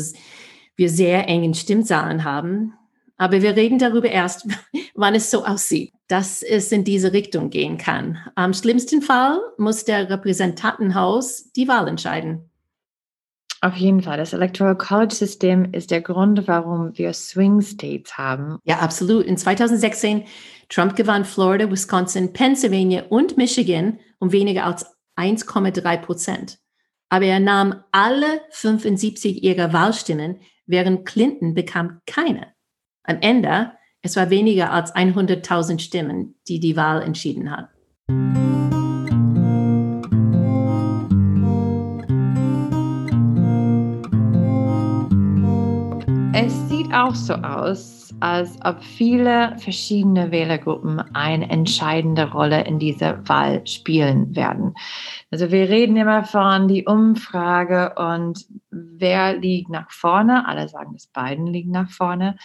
wir 0.75 0.89
sehr 0.89 1.27
engen 1.27 1.53
Stimmzahlen 1.53 2.23
haben. 2.23 2.73
Aber 3.17 3.41
wir 3.41 3.57
reden 3.57 3.79
darüber 3.79 4.09
erst, 4.09 4.47
wann 4.95 5.13
es 5.13 5.29
so 5.29 5.45
aussieht, 5.45 5.91
dass 6.07 6.41
es 6.41 6.71
in 6.71 6.85
diese 6.85 7.11
Richtung 7.11 7.49
gehen 7.49 7.77
kann. 7.77 8.17
Am 8.35 8.53
schlimmsten 8.53 9.01
Fall 9.01 9.39
muss 9.57 9.83
der 9.83 10.09
Repräsentantenhaus 10.09 11.51
die 11.51 11.67
Wahl 11.67 11.87
entscheiden. 11.89 12.48
Auf 13.61 13.75
jeden 13.75 14.01
Fall. 14.01 14.17
Das 14.17 14.31
Electoral 14.31 14.77
College 14.77 15.13
System 15.13 15.73
ist 15.73 15.91
der 15.91 16.01
Grund, 16.01 16.47
warum 16.47 16.97
wir 16.97 17.11
Swing 17.13 17.61
States 17.61 18.17
haben. 18.17 18.57
Ja, 18.63 18.79
absolut. 18.79 19.25
In 19.25 19.37
2016, 19.37 20.23
Trump 20.69 20.95
gewann 20.95 21.25
Florida, 21.25 21.69
Wisconsin, 21.69 22.31
Pennsylvania 22.31 23.03
und 23.09 23.35
Michigan 23.35 23.99
um 24.19 24.31
weniger 24.31 24.65
als 24.65 24.85
1,3 25.17 25.97
Prozent. 25.97 26.59
Aber 27.09 27.25
er 27.25 27.39
nahm 27.39 27.83
alle 27.91 28.41
75 28.51 29.43
ihrer 29.43 29.73
Wahlstimmen, 29.73 30.39
während 30.65 31.05
Clinton 31.05 31.53
bekam 31.53 32.01
keine. 32.05 32.53
Am 33.03 33.17
Ende, 33.21 33.71
es 34.01 34.15
war 34.15 34.29
weniger 34.29 34.71
als 34.71 34.95
100.000 34.95 35.79
Stimmen, 35.79 36.35
die 36.47 36.59
die 36.59 36.77
Wahl 36.77 37.01
entschieden 37.01 37.51
hat. 37.51 37.69
Auch 46.93 47.15
so 47.15 47.33
aus, 47.33 48.13
als 48.19 48.57
ob 48.63 48.83
viele 48.83 49.57
verschiedene 49.59 50.31
Wählergruppen 50.31 50.99
eine 51.13 51.49
entscheidende 51.49 52.31
Rolle 52.31 52.65
in 52.65 52.79
dieser 52.79 53.27
Wahl 53.27 53.65
spielen 53.65 54.35
werden. 54.35 54.73
Also 55.31 55.51
wir 55.51 55.69
reden 55.69 55.95
immer 55.97 56.23
von 56.23 56.67
die 56.67 56.85
Umfrage 56.85 57.93
und 57.95 58.45
wer 58.71 59.37
liegt 59.37 59.69
nach 59.69 59.91
vorne. 59.91 60.47
Alle 60.47 60.67
sagen, 60.67 60.93
dass 60.93 61.07
Biden 61.07 61.47
liegt 61.47 61.69
nach 61.69 61.89
vorne. 61.89 62.37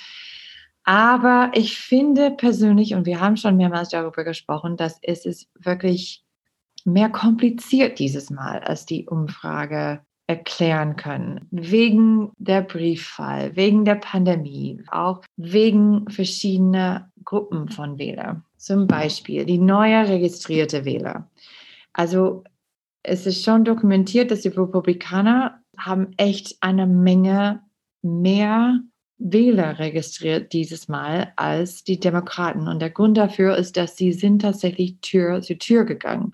Aber 0.84 1.50
ich 1.54 1.78
finde 1.78 2.30
persönlich, 2.30 2.94
und 2.94 3.06
wir 3.06 3.20
haben 3.20 3.36
schon 3.36 3.56
mehrmals 3.56 3.88
darüber 3.88 4.22
gesprochen, 4.22 4.76
dass 4.76 4.98
es 5.02 5.24
ist 5.24 5.48
wirklich 5.58 6.22
mehr 6.84 7.08
kompliziert 7.08 7.98
dieses 7.98 8.30
Mal 8.30 8.58
als 8.60 8.84
die 8.84 9.06
Umfrage 9.06 10.04
erklären 10.26 10.96
können. 10.96 11.46
Wegen 11.50 12.32
der 12.38 12.62
Brieffall, 12.62 13.54
wegen 13.56 13.84
der 13.84 13.96
Pandemie, 13.96 14.82
auch 14.88 15.22
wegen 15.36 16.08
verschiedener 16.08 17.10
Gruppen 17.24 17.68
von 17.68 17.98
Wählern. 17.98 18.44
Zum 18.56 18.86
Beispiel 18.86 19.44
die 19.44 19.58
neue 19.58 20.08
registrierte 20.08 20.84
Wähler. 20.84 21.30
Also 21.92 22.44
es 23.02 23.26
ist 23.26 23.44
schon 23.44 23.64
dokumentiert, 23.64 24.30
dass 24.30 24.40
die 24.40 24.48
Republikaner 24.48 25.60
haben 25.76 26.14
echt 26.16 26.56
eine 26.60 26.86
Menge 26.86 27.62
mehr 28.02 28.80
Wähler 29.18 29.78
registriert 29.78 30.52
dieses 30.52 30.88
Mal 30.88 31.32
als 31.36 31.84
die 31.84 32.00
Demokraten. 32.00 32.66
Und 32.68 32.80
der 32.80 32.90
Grund 32.90 33.16
dafür 33.16 33.56
ist, 33.56 33.76
dass 33.76 33.96
sie 33.96 34.12
sind 34.12 34.42
tatsächlich 34.42 35.00
Tür 35.00 35.40
zu 35.40 35.56
Tür 35.56 35.84
gegangen. 35.84 36.32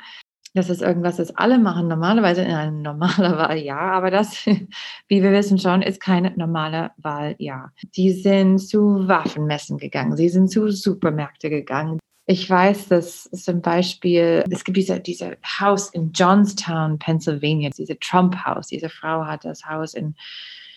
Das 0.52 0.68
ist 0.68 0.82
irgendwas, 0.82 1.16
das 1.16 1.36
alle 1.36 1.58
machen 1.58 1.86
normalerweise 1.86 2.42
in 2.42 2.52
einem 2.52 2.82
normalen 2.82 3.36
Wahljahr, 3.38 3.92
aber 3.92 4.10
das, 4.10 4.46
wie 5.08 5.22
wir 5.22 5.32
wissen 5.32 5.58
schon, 5.58 5.82
ist 5.82 6.00
kein 6.00 6.32
normale 6.36 6.90
Wahljahr. 6.96 7.72
Die 7.94 8.12
sind 8.12 8.58
zu 8.58 9.06
Waffenmessen 9.06 9.78
gegangen, 9.78 10.16
sie 10.16 10.28
sind 10.28 10.50
zu 10.50 10.70
Supermärkte 10.70 11.50
gegangen. 11.50 12.00
Ich 12.26 12.48
weiß, 12.48 12.88
dass 12.88 13.24
zum 13.32 13.60
Beispiel, 13.60 14.44
es 14.50 14.62
gibt 14.62 14.76
diese, 14.76 15.00
diese 15.00 15.36
Haus 15.58 15.90
in 15.90 16.12
Johnstown, 16.12 16.98
Pennsylvania, 16.98 17.70
diese 17.76 17.98
Trump 17.98 18.36
House. 18.44 18.68
Diese 18.68 18.88
Frau 18.88 19.24
hat 19.24 19.44
das 19.44 19.64
Haus 19.64 19.94
in 19.94 20.14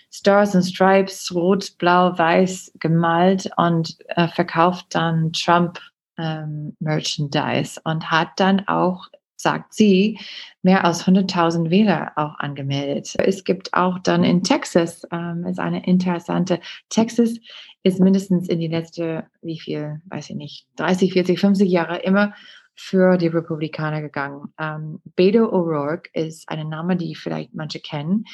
Stars 0.10 0.56
and 0.56 0.65
Stripes, 0.65 1.32
rot, 1.34 1.77
blau, 1.77 2.18
weiß 2.18 2.72
gemalt 2.80 3.50
und 3.58 3.98
äh, 4.10 4.27
verkauft 4.27 4.88
dann 4.92 5.32
Trump 5.34 5.80
ähm, 6.18 6.75
Merchandise 6.80 7.80
und 7.84 8.10
hat 8.10 8.30
dann 8.38 8.68
auch 8.68 9.08
sagt 9.44 9.74
sie, 9.76 10.18
mehr 10.64 10.84
als 10.84 11.06
100.000 11.06 11.70
Wähler 11.70 12.14
auch 12.16 12.40
angemeldet. 12.40 13.14
Es 13.20 13.44
gibt 13.44 13.74
auch 13.74 14.00
dann 14.00 14.24
in 14.24 14.42
Texas, 14.42 15.06
ähm, 15.12 15.46
ist 15.46 15.60
eine 15.60 15.86
interessante, 15.86 16.60
Texas 16.90 17.36
ist 17.84 18.00
mindestens 18.00 18.48
in 18.50 18.60
die 18.60 18.68
letzte, 18.68 19.26
wie 19.42 19.60
viel, 19.60 20.02
weiß 20.06 20.32
ich 20.32 20.36
nicht, 20.36 20.68
30, 20.78 21.14
40, 21.14 21.40
50 21.40 21.70
Jahre 21.70 21.98
immer 21.98 22.34
für 22.76 23.18
die 23.18 23.28
Republikaner 23.28 24.02
gegangen. 24.02 24.54
Ähm, 24.60 25.00
Beto 25.16 25.46
O'Rourke 25.46 26.10
ist 26.14 26.50
ein 26.50 26.70
Name, 26.70 26.96
die 26.96 27.14
vielleicht 27.14 27.54
manche 27.54 27.80
kennen. 27.80 28.26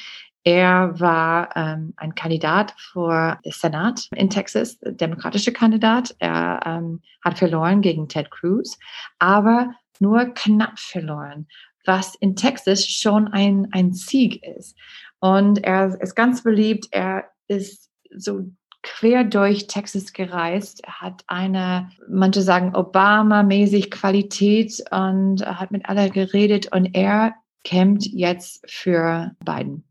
Er 0.44 0.98
war 0.98 1.54
ähm, 1.54 1.92
ein 1.96 2.14
Kandidat 2.14 2.74
für 2.78 3.38
den 3.44 3.52
Senat 3.52 4.08
in 4.14 4.30
Texas, 4.30 4.78
demokratischer 4.80 5.52
Kandidat. 5.52 6.14
Er 6.18 6.60
ähm, 6.64 7.02
hat 7.22 7.38
verloren 7.38 7.82
gegen 7.82 8.08
Ted 8.08 8.30
Cruz, 8.30 8.78
aber 9.18 9.74
nur 9.98 10.24
knapp 10.34 10.78
verloren, 10.78 11.46
was 11.84 12.14
in 12.16 12.36
Texas 12.36 12.86
schon 12.86 13.28
ein, 13.28 13.68
ein 13.72 13.92
Sieg 13.92 14.42
ist. 14.42 14.76
Und 15.20 15.62
er 15.62 16.00
ist 16.00 16.14
ganz 16.14 16.42
beliebt. 16.42 16.88
Er 16.90 17.24
ist 17.48 17.90
so 18.16 18.46
quer 18.82 19.24
durch 19.24 19.66
Texas 19.66 20.12
gereist, 20.12 20.82
er 20.84 21.00
hat 21.00 21.22
eine, 21.26 21.90
manche 22.08 22.40
sagen 22.40 22.74
Obama-mäßig 22.74 23.90
Qualität 23.90 24.82
und 24.90 25.44
hat 25.44 25.70
mit 25.70 25.86
aller 25.86 26.08
geredet 26.08 26.72
und 26.72 26.94
er 26.94 27.34
kämpft 27.62 28.06
jetzt 28.06 28.64
für 28.70 29.32
Biden. 29.44 29.84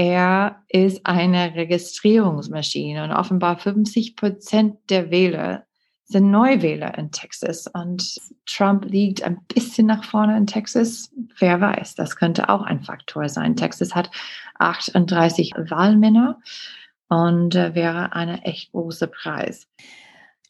Er 0.00 0.62
ist 0.68 1.04
eine 1.04 1.54
Registrierungsmaschine 1.54 3.04
und 3.04 3.12
offenbar 3.12 3.58
50 3.58 4.16
Prozent 4.16 4.78
der 4.88 5.10
Wähler 5.10 5.66
sind 6.06 6.30
Neuwähler 6.30 6.96
in 6.96 7.12
Texas 7.12 7.66
und 7.66 8.18
Trump 8.46 8.86
liegt 8.86 9.22
ein 9.22 9.44
bisschen 9.54 9.88
nach 9.88 10.02
vorne 10.02 10.38
in 10.38 10.46
Texas. 10.46 11.10
Wer 11.38 11.60
weiß, 11.60 11.96
das 11.96 12.16
könnte 12.16 12.48
auch 12.48 12.62
ein 12.62 12.80
Faktor 12.80 13.28
sein. 13.28 13.56
Texas 13.56 13.94
hat 13.94 14.10
38 14.58 15.52
Wahlmänner 15.68 16.40
und 17.10 17.54
äh, 17.54 17.74
wäre 17.74 18.14
eine 18.14 18.42
echt 18.44 18.72
große 18.72 19.06
Preis. 19.06 19.68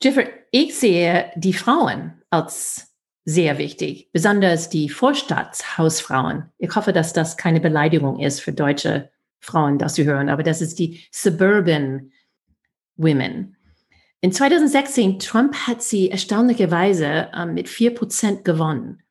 Jeffrey, 0.00 0.28
ich 0.52 0.78
sehe 0.78 1.32
die 1.34 1.54
Frauen 1.54 2.22
als 2.30 2.94
sehr 3.24 3.58
wichtig, 3.58 4.10
besonders 4.12 4.68
die 4.68 4.88
Vorstadtshausfrauen. 4.88 6.44
Ich 6.58 6.76
hoffe, 6.76 6.92
dass 6.92 7.12
das 7.12 7.36
keine 7.36 7.60
Beleidigung 7.60 8.20
ist 8.20 8.38
für 8.38 8.52
deutsche 8.52 9.10
Frauen, 9.40 9.78
das 9.78 9.94
zu 9.94 10.04
hören, 10.04 10.28
aber 10.28 10.42
das 10.42 10.60
ist 10.60 10.78
die 10.78 11.02
Suburban 11.10 12.12
Women. 12.96 13.56
In 14.20 14.32
2016, 14.32 15.18
Trump 15.18 15.54
hat 15.66 15.82
sie 15.82 16.10
erstaunlicherweise 16.10 17.30
äh, 17.32 17.46
mit 17.46 17.68
vier 17.68 17.94
Prozent 17.94 18.44
gewonnen. 18.44 19.02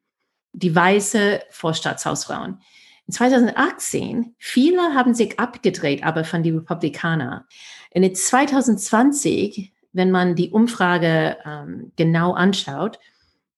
Die 0.53 0.75
weiße 0.75 1.41
Vorstadtshausfrauen. 1.49 2.59
In 3.07 3.13
2018, 3.13 4.35
viele 4.37 4.93
haben 4.93 5.15
sich 5.15 5.39
abgedreht, 5.39 6.03
aber 6.03 6.23
von 6.23 6.43
den 6.43 6.59
Republikanern. 6.59 7.43
In 7.91 8.13
2020, 8.13 9.73
wenn 9.93 10.11
man 10.11 10.35
die 10.35 10.51
Umfrage 10.51 11.37
ähm, 11.43 11.91
genau 11.95 12.33
anschaut, 12.33 12.99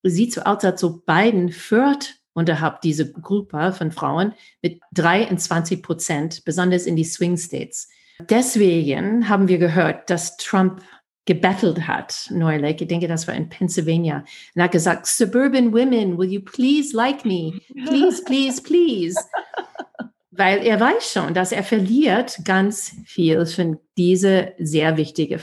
sieht 0.04 0.34
so 0.34 0.42
aus, 0.42 0.64
als 0.64 0.80
so 0.80 1.02
Biden 1.06 1.52
führt 1.52 2.21
unterhalb 2.34 2.82
dieser 2.82 3.06
Gruppe 3.06 3.74
von 3.74 3.92
Frauen 3.92 4.34
mit 4.62 4.80
23 4.94 5.82
Prozent, 5.82 6.46
besonders 6.46 6.86
in 6.86 6.96
die 6.96 7.04
Swing 7.04 7.38
States. 7.38 7.90
Deswegen 8.30 9.28
haben 9.30 9.48
wir 9.48 9.58
gehört, 9.58 10.10
dass 10.10 10.38
Trump 10.38 10.82
gebettelt 11.26 11.88
hat 11.88 12.28
neulich. 12.32 12.82
Ich 12.82 12.88
denke, 12.88 13.08
das 13.08 13.28
war 13.28 13.36
in 13.36 13.50
Pennsylvania. 13.50 14.26
Und 14.56 14.62
hat 14.64 14.72
gesagt, 14.72 15.06
Suburban 15.06 15.72
Women, 15.72 16.18
will 16.18 16.32
you 16.32 16.42
please 16.42 16.96
like 16.96 17.26
me? 17.26 17.60
Please, 17.86 18.24
please, 18.24 18.62
please. 18.62 19.16
Weil 20.32 20.66
er 20.66 20.80
weiß 20.80 21.12
schon, 21.12 21.34
dass 21.34 21.52
er 21.52 21.64
verliert 21.64 22.40
ganz 22.46 22.96
viel 23.06 23.46
von 23.46 23.80
dieser 23.98 24.54
sehr 24.58 24.96
wichtige 24.96 25.36
äh, 25.36 25.40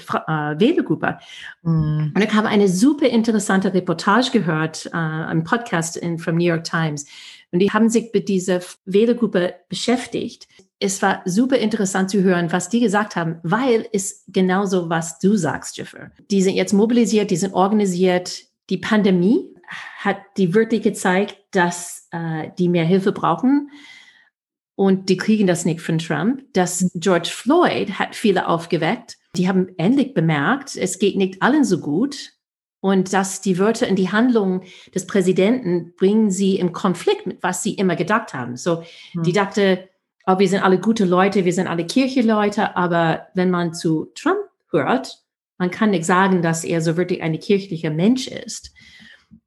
Wählergruppe. 0.58 1.18
Mm. 1.62 2.12
Und 2.14 2.22
ich 2.22 2.32
habe 2.32 2.48
eine 2.48 2.68
super 2.68 3.06
interessante 3.06 3.74
Reportage 3.74 4.30
gehört, 4.30 4.86
äh, 4.86 4.96
einen 4.96 5.44
Podcast 5.44 5.98
in, 5.98 6.18
from 6.18 6.36
New 6.36 6.46
York 6.46 6.64
Times. 6.64 7.06
Und 7.52 7.58
die 7.60 7.70
haben 7.70 7.90
sich 7.90 8.10
mit 8.14 8.28
dieser 8.28 8.60
Wählergruppe 8.86 9.54
beschäftigt 9.68 10.48
es 10.80 11.02
war 11.02 11.22
super 11.24 11.58
interessant 11.58 12.10
zu 12.10 12.22
hören, 12.22 12.52
was 12.52 12.68
die 12.68 12.80
gesagt 12.80 13.16
haben, 13.16 13.40
weil 13.42 13.88
es 13.92 14.24
genauso, 14.28 14.88
was 14.88 15.18
du 15.18 15.36
sagst, 15.36 15.76
Jiffer. 15.76 16.10
Die 16.30 16.42
sind 16.42 16.54
jetzt 16.54 16.72
mobilisiert, 16.72 17.30
die 17.30 17.36
sind 17.36 17.54
organisiert. 17.54 18.44
Die 18.70 18.78
Pandemie 18.78 19.54
hat 19.98 20.18
die 20.36 20.54
wirklich 20.54 20.82
gezeigt, 20.82 21.36
dass 21.50 22.08
äh, 22.12 22.50
die 22.58 22.68
mehr 22.68 22.84
Hilfe 22.84 23.12
brauchen 23.12 23.70
und 24.78 25.08
die 25.08 25.16
kriegen 25.16 25.48
das 25.48 25.64
nicht 25.64 25.80
von 25.80 25.98
Trump. 25.98 26.44
Dass 26.52 26.88
George 26.94 27.30
Floyd 27.32 27.98
hat 27.98 28.14
viele 28.14 28.46
aufgeweckt. 28.46 29.16
Die 29.34 29.48
haben 29.48 29.70
endlich 29.76 30.14
bemerkt, 30.14 30.76
es 30.76 31.00
geht 31.00 31.16
nicht 31.16 31.42
allen 31.42 31.64
so 31.64 31.80
gut 31.80 32.34
und 32.78 33.12
dass 33.12 33.40
die 33.40 33.58
Wörter 33.58 33.88
in 33.88 33.96
die 33.96 34.12
Handlungen 34.12 34.62
des 34.94 35.08
Präsidenten 35.08 35.94
bringen 35.96 36.30
sie 36.30 36.60
im 36.60 36.70
Konflikt 36.70 37.26
mit 37.26 37.42
was 37.42 37.64
sie 37.64 37.74
immer 37.74 37.96
gedacht 37.96 38.34
haben. 38.34 38.56
So, 38.56 38.84
hm. 39.14 39.24
die 39.24 39.32
dachte, 39.32 39.88
oh, 40.28 40.38
wir 40.38 40.48
sind 40.48 40.62
alle 40.62 40.78
gute 40.78 41.06
Leute, 41.06 41.44
wir 41.44 41.52
sind 41.52 41.66
alle 41.66 41.84
Kircheleute, 41.84 42.76
aber 42.76 43.26
wenn 43.34 43.50
man 43.50 43.74
zu 43.74 44.12
Trump 44.14 44.38
hört, 44.70 45.24
man 45.58 45.72
kann 45.72 45.90
nicht 45.90 46.04
sagen, 46.04 46.40
dass 46.40 46.62
er 46.62 46.82
so 46.82 46.96
wirklich 46.96 47.20
ein 47.20 47.36
kirchlicher 47.40 47.90
Mensch 47.90 48.28
ist. 48.28 48.72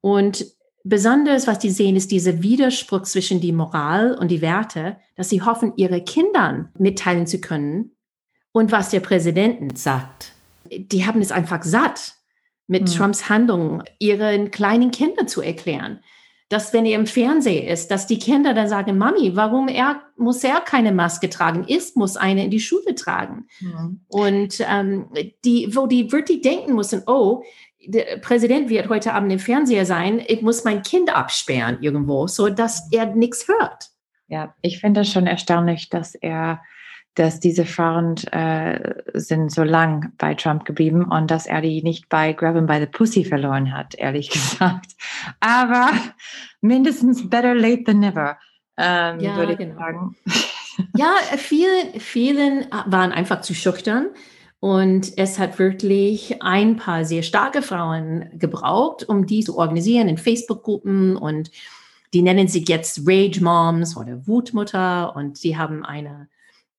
Und 0.01 0.45
besonders, 0.83 1.47
was 1.47 1.59
die 1.59 1.69
sehen, 1.69 1.95
ist 1.95 2.11
dieser 2.11 2.41
Widerspruch 2.41 3.03
zwischen 3.03 3.41
die 3.41 3.51
Moral 3.51 4.15
und 4.15 4.29
die 4.29 4.41
Werte, 4.41 4.97
dass 5.15 5.29
sie 5.29 5.41
hoffen, 5.41 5.73
ihre 5.75 6.03
Kindern 6.03 6.69
mitteilen 6.77 7.27
zu 7.27 7.39
können 7.39 7.91
und 8.51 8.71
was 8.71 8.89
der 8.89 9.00
Präsident 9.00 9.77
sagt. 9.77 10.33
Die 10.65 11.05
haben 11.05 11.21
es 11.21 11.31
einfach 11.31 11.63
satt, 11.63 12.15
mit 12.67 12.88
hm. 12.89 12.97
Trumps 12.97 13.29
Handlungen 13.29 13.83
ihren 14.00 14.51
kleinen 14.51 14.91
Kindern 14.91 15.27
zu 15.27 15.41
erklären 15.41 16.00
dass 16.51 16.73
wenn 16.73 16.85
er 16.85 17.00
im 17.00 17.07
Fernsehen 17.07 17.65
ist, 17.65 17.91
dass 17.91 18.07
die 18.07 18.19
Kinder 18.19 18.53
dann 18.53 18.67
sagen, 18.67 18.97
Mami, 18.97 19.38
warum 19.38 19.69
er, 19.69 20.01
muss 20.17 20.43
er 20.43 20.59
keine 20.59 20.91
Maske 20.91 21.29
tragen? 21.29 21.63
Ich 21.67 21.95
muss 21.95 22.17
eine 22.17 22.43
in 22.43 22.51
die 22.51 22.59
Schule 22.59 22.93
tragen. 22.93 23.47
Mhm. 23.61 24.01
Und 24.09 24.57
ähm, 24.59 25.07
die, 25.45 25.73
wo 25.73 25.88
die 25.88 26.11
wirklich 26.11 26.41
denken 26.41 26.75
müssen, 26.75 27.03
oh, 27.07 27.43
der 27.85 28.17
Präsident 28.17 28.69
wird 28.69 28.89
heute 28.89 29.13
Abend 29.13 29.31
im 29.31 29.39
Fernseher 29.39 29.85
sein, 29.85 30.21
ich 30.27 30.41
muss 30.41 30.63
mein 30.63 30.83
Kind 30.83 31.15
absperren 31.15 31.81
irgendwo, 31.81 32.27
so 32.27 32.50
dass 32.50 32.91
er 32.91 33.07
nichts 33.07 33.47
hört. 33.47 33.89
Ja, 34.27 34.55
ich 34.61 34.79
finde 34.79 35.01
es 35.01 35.11
schon 35.11 35.27
erstaunlich, 35.27 35.89
dass 35.89 36.15
er, 36.15 36.61
dass 37.15 37.39
diese 37.39 37.65
Frauen 37.65 38.15
äh, 38.31 38.93
sind 39.13 39.51
so 39.51 39.63
lang 39.63 40.13
bei 40.17 40.35
Trump 40.35 40.63
geblieben 40.63 41.03
und 41.03 41.29
dass 41.29 41.47
er 41.47 41.61
die 41.61 41.83
nicht 41.83 42.07
bei 42.07 42.33
Grab 42.33 42.55
him 42.55 42.65
by 42.65 42.79
the 42.79 42.85
Pussy 42.85 43.25
verloren 43.25 43.73
hat, 43.73 43.95
ehrlich 43.95 44.29
gesagt. 44.31 44.91
Aber 45.39 45.89
mindestens 46.61 47.29
better 47.29 47.53
late 47.53 47.83
than 47.83 48.00
never, 48.00 48.38
ähm, 48.77 49.19
ja, 49.19 49.35
würde 49.35 49.53
ich 49.53 49.57
genau. 49.57 49.77
sagen. 49.77 50.15
Ja, 50.95 51.13
vielen, 51.38 52.00
vielen 52.00 52.67
waren 52.85 53.11
einfach 53.11 53.41
zu 53.41 53.53
schüchtern. 53.53 54.07
Und 54.62 55.18
es 55.18 55.39
hat 55.39 55.58
wirklich 55.58 56.39
ein 56.44 56.75
paar 56.75 57.03
sehr 57.03 57.24
starke 57.24 57.63
Frauen 57.63 58.30
gebraucht, 58.38 59.10
um 59.10 59.25
die 59.25 59.44
zu 59.44 59.58
organisieren 59.58 60.08
in 60.08 60.20
Facebook-Gruppen 60.20 61.18
und 61.18 61.50
die 62.13 62.22
nennen 62.22 62.48
sich 62.48 62.70
jetzt 62.70 63.01
Rage 63.08 63.44
Moms 63.44 63.98
oder 63.98 64.27
Wutmutter 64.27 65.15
und 65.15 65.44
die 65.44 65.58
haben 65.58 65.84
eine 65.84 66.30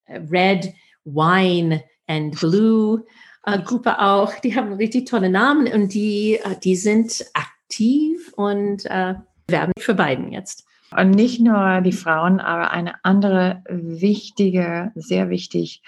äh, 0.05 0.21
Red 0.31 0.73
Wine 1.03 1.83
and 2.07 2.39
Blue 2.39 3.03
äh, 3.45 3.59
Gruppe 3.59 3.99
auch. 3.99 4.33
Die 4.39 4.55
haben 4.55 4.71
richtig 4.71 5.09
tolle 5.09 5.29
Namen 5.29 5.67
und 5.67 5.93
die, 5.93 6.35
äh, 6.35 6.55
die 6.63 6.77
sind 6.77 7.25
aktiv 7.33 8.31
und 8.37 8.85
äh, 8.85 9.15
werben 9.49 9.73
für 9.77 9.95
beiden 9.95 10.31
jetzt. 10.31 10.65
Und 10.97 11.11
nicht 11.11 11.41
nur 11.41 11.81
die 11.81 11.91
Frauen, 11.91 12.39
aber 12.39 12.71
eine 12.71 13.03
andere 13.03 13.61
wichtige, 13.67 14.93
sehr 14.95 15.29
wichtig 15.29 15.81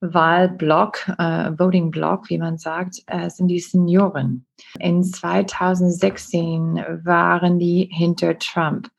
Wahlblock, 0.00 1.08
äh, 1.18 1.58
Voting 1.58 1.90
Block, 1.90 2.28
wie 2.28 2.38
man 2.38 2.58
sagt, 2.58 3.02
äh, 3.06 3.30
sind 3.30 3.48
die 3.48 3.60
Senioren. 3.60 4.46
In 4.78 5.02
2016 5.02 6.84
waren 7.04 7.58
die 7.58 7.88
hinter 7.92 8.38
Trump. 8.38 8.90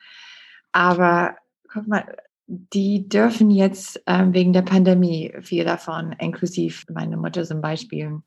Aber 0.71 1.35
guck 1.71 1.87
mal, 1.87 2.03
die 2.47 3.07
dürfen 3.09 3.51
jetzt 3.51 4.01
äh, 4.07 4.25
wegen 4.29 4.53
der 4.53 4.61
Pandemie, 4.61 5.33
viel 5.41 5.65
davon, 5.65 6.13
inklusive 6.13 6.91
meine 6.93 7.17
Mutter 7.17 7.43
zum 7.43 7.61
Beispiel, 7.61 8.21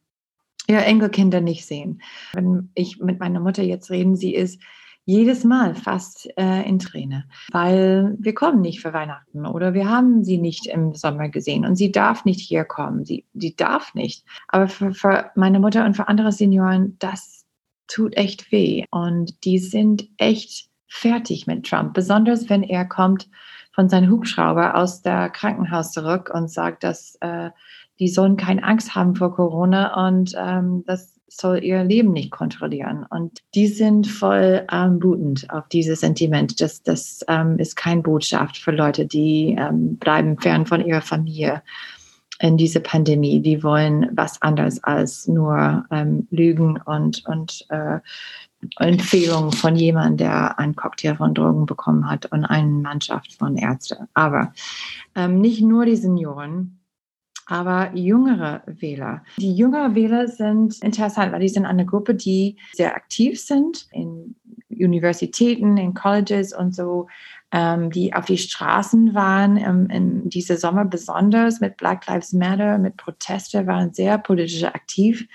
ihre 0.66 0.84
Enkelkinder 0.84 1.40
nicht 1.40 1.66
sehen. 1.66 2.02
Wenn 2.34 2.70
ich 2.74 2.98
mit 3.00 3.18
meiner 3.18 3.40
Mutter 3.40 3.62
jetzt 3.62 3.90
reden, 3.90 4.16
sie 4.16 4.34
ist 4.34 4.62
jedes 5.10 5.42
Mal 5.42 5.74
fast 5.74 6.28
äh, 6.38 6.62
in 6.62 6.78
Träne, 6.78 7.24
weil 7.50 8.16
wir 8.20 8.32
kommen 8.32 8.60
nicht 8.60 8.80
für 8.80 8.92
Weihnachten 8.92 9.44
oder 9.44 9.74
wir 9.74 9.88
haben 9.88 10.22
sie 10.22 10.38
nicht 10.38 10.68
im 10.68 10.94
Sommer 10.94 11.28
gesehen 11.28 11.64
und 11.64 11.74
sie 11.74 11.90
darf 11.90 12.24
nicht 12.24 12.40
hier 12.40 12.64
kommen. 12.64 13.04
Sie, 13.04 13.24
sie 13.34 13.56
darf 13.56 13.92
nicht. 13.94 14.24
Aber 14.46 14.68
für, 14.68 14.92
für 14.94 15.30
meine 15.34 15.58
Mutter 15.58 15.84
und 15.84 15.96
für 15.96 16.06
andere 16.06 16.30
Senioren, 16.30 16.96
das 17.00 17.44
tut 17.88 18.16
echt 18.16 18.52
weh 18.52 18.84
und 18.92 19.44
die 19.44 19.58
sind 19.58 20.08
echt 20.16 20.68
fertig 20.86 21.48
mit 21.48 21.66
Trump, 21.66 21.92
besonders 21.92 22.48
wenn 22.48 22.62
er 22.62 22.84
kommt 22.84 23.28
von 23.72 23.88
seinem 23.88 24.10
Hubschrauber 24.10 24.76
aus 24.76 25.02
der 25.02 25.28
Krankenhaus 25.30 25.90
zurück 25.90 26.30
und 26.32 26.50
sagt, 26.50 26.84
dass 26.84 27.16
äh, 27.20 27.50
die 27.98 28.08
sollen 28.08 28.36
keine 28.36 28.62
Angst 28.62 28.94
haben 28.94 29.16
vor 29.16 29.34
Corona 29.34 30.06
und 30.06 30.34
ähm, 30.36 30.84
dass 30.86 31.19
soll 31.30 31.62
ihr 31.62 31.84
Leben 31.84 32.12
nicht 32.12 32.30
kontrollieren. 32.30 33.06
Und 33.08 33.40
die 33.54 33.68
sind 33.68 34.06
voll 34.06 34.66
ähm, 34.70 35.02
wutend 35.02 35.48
auf 35.50 35.68
dieses 35.68 36.00
Sentiment. 36.00 36.60
Das, 36.60 36.82
das 36.82 37.24
ähm, 37.28 37.58
ist 37.58 37.76
keine 37.76 38.02
Botschaft 38.02 38.58
für 38.58 38.72
Leute, 38.72 39.06
die 39.06 39.56
ähm, 39.58 39.96
bleiben 39.96 40.38
fern 40.38 40.66
von 40.66 40.84
ihrer 40.84 41.02
Familie 41.02 41.62
in 42.40 42.56
dieser 42.56 42.80
Pandemie. 42.80 43.40
Die 43.40 43.62
wollen 43.62 44.08
was 44.12 44.40
anderes 44.42 44.82
als 44.82 45.28
nur 45.28 45.84
ähm, 45.90 46.26
Lügen 46.30 46.80
und, 46.84 47.24
und 47.26 47.66
äh, 47.68 48.00
Empfehlungen 48.78 49.52
von 49.52 49.76
jemandem, 49.76 50.16
der 50.18 50.58
einen 50.58 50.76
Cocktail 50.76 51.16
von 51.16 51.34
Drogen 51.34 51.66
bekommen 51.66 52.10
hat 52.10 52.26
und 52.26 52.44
eine 52.44 52.68
Mannschaft 52.68 53.34
von 53.34 53.56
Ärzten. 53.56 54.08
Aber 54.14 54.52
ähm, 55.14 55.40
nicht 55.40 55.62
nur 55.62 55.86
die 55.86 55.96
Senioren, 55.96 56.79
aber 57.46 57.90
jüngere 57.94 58.62
Wähler. 58.66 59.24
Die 59.38 59.54
jüngeren 59.54 59.94
Wähler 59.94 60.28
sind 60.28 60.82
interessant, 60.82 61.32
weil 61.32 61.40
die 61.40 61.48
sind 61.48 61.66
eine 61.66 61.86
Gruppe, 61.86 62.14
die 62.14 62.56
sehr 62.72 62.94
aktiv 62.94 63.40
sind 63.40 63.86
in 63.92 64.36
Universitäten, 64.68 65.76
in 65.76 65.94
Colleges 65.94 66.52
und 66.52 66.74
so, 66.74 67.08
ähm, 67.52 67.90
die 67.90 68.14
auf 68.14 68.26
die 68.26 68.38
Straßen 68.38 69.14
waren 69.14 69.56
ähm, 69.56 69.90
in 69.90 70.30
diesem 70.30 70.56
Sommer 70.56 70.84
besonders 70.84 71.60
mit 71.60 71.76
Black 71.76 72.06
Lives 72.06 72.32
Matter, 72.32 72.78
mit 72.78 72.96
Proteste, 72.96 73.66
waren 73.66 73.92
sehr 73.92 74.18
politisch 74.18 74.64
aktiv, 74.64 75.26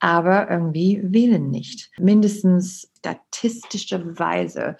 aber 0.00 0.50
irgendwie 0.50 1.00
wählen 1.02 1.50
nicht. 1.50 1.90
Mindestens 1.98 2.90
statistischerweise 2.98 4.76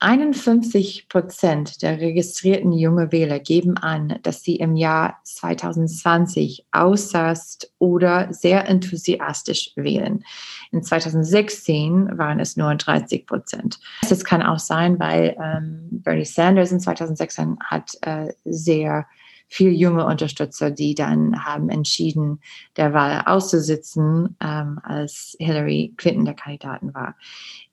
51 0.00 1.08
Prozent 1.08 1.82
der 1.82 2.00
registrierten 2.00 2.72
junge 2.72 3.12
Wähler 3.12 3.38
geben 3.38 3.76
an, 3.76 4.18
dass 4.22 4.42
sie 4.42 4.56
im 4.56 4.74
Jahr 4.74 5.20
2020 5.24 6.66
äußerst 6.74 7.72
oder 7.78 8.32
sehr 8.32 8.66
enthusiastisch 8.66 9.72
wählen. 9.76 10.24
In 10.72 10.82
2016 10.82 12.16
waren 12.16 12.40
es 12.40 12.56
nur 12.56 12.74
30 12.74 13.26
Prozent. 13.26 13.78
Das 14.08 14.24
kann 14.24 14.42
auch 14.42 14.58
sein, 14.58 14.98
weil 14.98 15.36
ähm, 15.38 15.88
Bernie 15.90 16.24
Sanders 16.24 16.72
in 16.72 16.80
2016 16.80 17.58
hat 17.62 17.92
äh, 18.00 18.32
sehr 18.44 19.06
viel 19.50 19.72
junge 19.72 20.06
Unterstützer, 20.06 20.70
die 20.70 20.94
dann 20.94 21.44
haben 21.44 21.68
entschieden, 21.68 22.40
der 22.76 22.94
Wahl 22.94 23.24
auszusitzen, 23.26 24.36
ähm, 24.40 24.78
als 24.82 25.36
Hillary 25.40 25.92
Clinton 25.96 26.24
der 26.24 26.34
Kandidatin 26.34 26.94
war. 26.94 27.16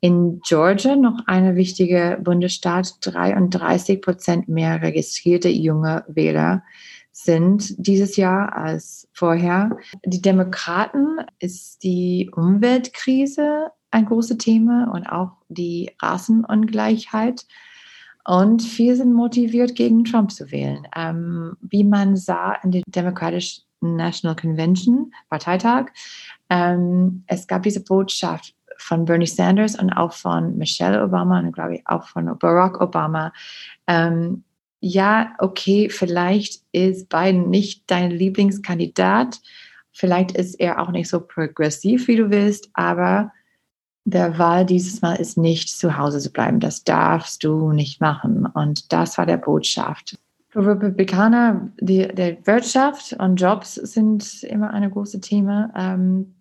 In 0.02 0.42
Georgia, 0.42 0.96
noch 0.96 1.20
eine 1.28 1.56
wichtige 1.56 2.20
Bundesstaat, 2.22 2.96
33 3.02 4.02
Prozent 4.02 4.50
mehr 4.50 4.82
registrierte 4.82 5.50
junge 5.50 6.04
Wähler 6.08 6.63
sind 7.12 7.74
dieses 7.78 8.16
Jahr 8.16 8.56
als 8.56 9.08
vorher. 9.13 9.78
Die 10.06 10.22
Demokraten 10.22 11.20
ist 11.40 11.84
die 11.84 12.30
Umweltkrise 12.36 13.72
ein 13.92 14.06
großes 14.06 14.38
Thema 14.38 14.92
und 14.94 15.08
auch 15.08 15.32
die 15.48 15.92
Rassenungleichheit. 16.02 17.46
Und 18.28 18.62
viele 18.62 18.98
sind 18.98 19.13
motiviert, 19.13 19.76
gegen 19.76 20.04
Trump 20.04 20.32
zu 20.32 20.52
wählen. 20.52 20.86
Ähm, 20.94 21.56
wie 21.62 21.86
man 21.86 22.18
sah 22.18 22.56
in 22.62 22.72
der 22.72 22.82
Democratic 22.86 23.62
National 23.80 24.36
Convention, 24.36 25.13
Parteitag, 25.30 25.86
ähm, 26.50 27.24
es 27.28 27.48
gab 27.48 27.63
diese 27.63 27.82
Botschaft 27.86 28.54
von 28.80 29.06
Bernie 29.06 29.28
Sanders 29.28 29.80
und 29.80 29.94
auch 29.94 30.12
von 30.12 30.58
Michelle 30.58 31.02
Obama 31.02 31.40
und 31.40 31.54
glaube 31.54 31.76
ich 31.76 31.88
auch 31.88 32.06
von 32.06 32.38
Barack 32.38 32.82
Obama. 32.82 33.32
Ähm, 33.88 34.44
ja, 34.82 35.34
okay, 35.40 35.90
vielleicht 35.90 36.63
ist 36.74 37.08
Biden 37.08 37.50
nicht 37.50 37.84
dein 37.88 38.12
Lieblingskandidat. 38.12 39.40
Vielleicht 39.94 40.34
ist 40.34 40.56
er 40.56 40.82
auch 40.82 40.92
nicht 40.92 41.08
so 41.08 41.22
progressiv, 41.22 42.10
wie 42.10 42.18
du 42.18 42.30
willst, 42.30 42.70
aber 42.74 43.32
der 44.08 44.39
Wahl 44.39 44.65
dieses 44.65 45.02
Mal 45.02 45.15
ist 45.15 45.38
nicht 45.38 45.67
zu 45.70 45.98
Hause 45.98 46.20
zu 46.20 46.32
bleiben. 46.32 46.62
Das 46.62 46.86
darfst 46.86 47.43
du 47.43 47.74
nicht 47.74 48.00
machen. 48.00 48.46
Und 48.46 48.93
das 48.93 49.17
war 49.17 49.26
der 49.26 49.36
Botschaft. 49.36 50.17
Für 50.48 50.65
Republikaner, 50.65 51.70
die, 51.82 52.08
die 52.08 52.38
Wirtschaft 52.46 53.13
und 53.20 53.36
Jobs 53.36 53.76
sind 53.76 54.43
immer 54.43 54.72
eine 54.72 54.89
große 54.89 55.20
Thema. 55.20 55.74
Ähm, 55.76 56.36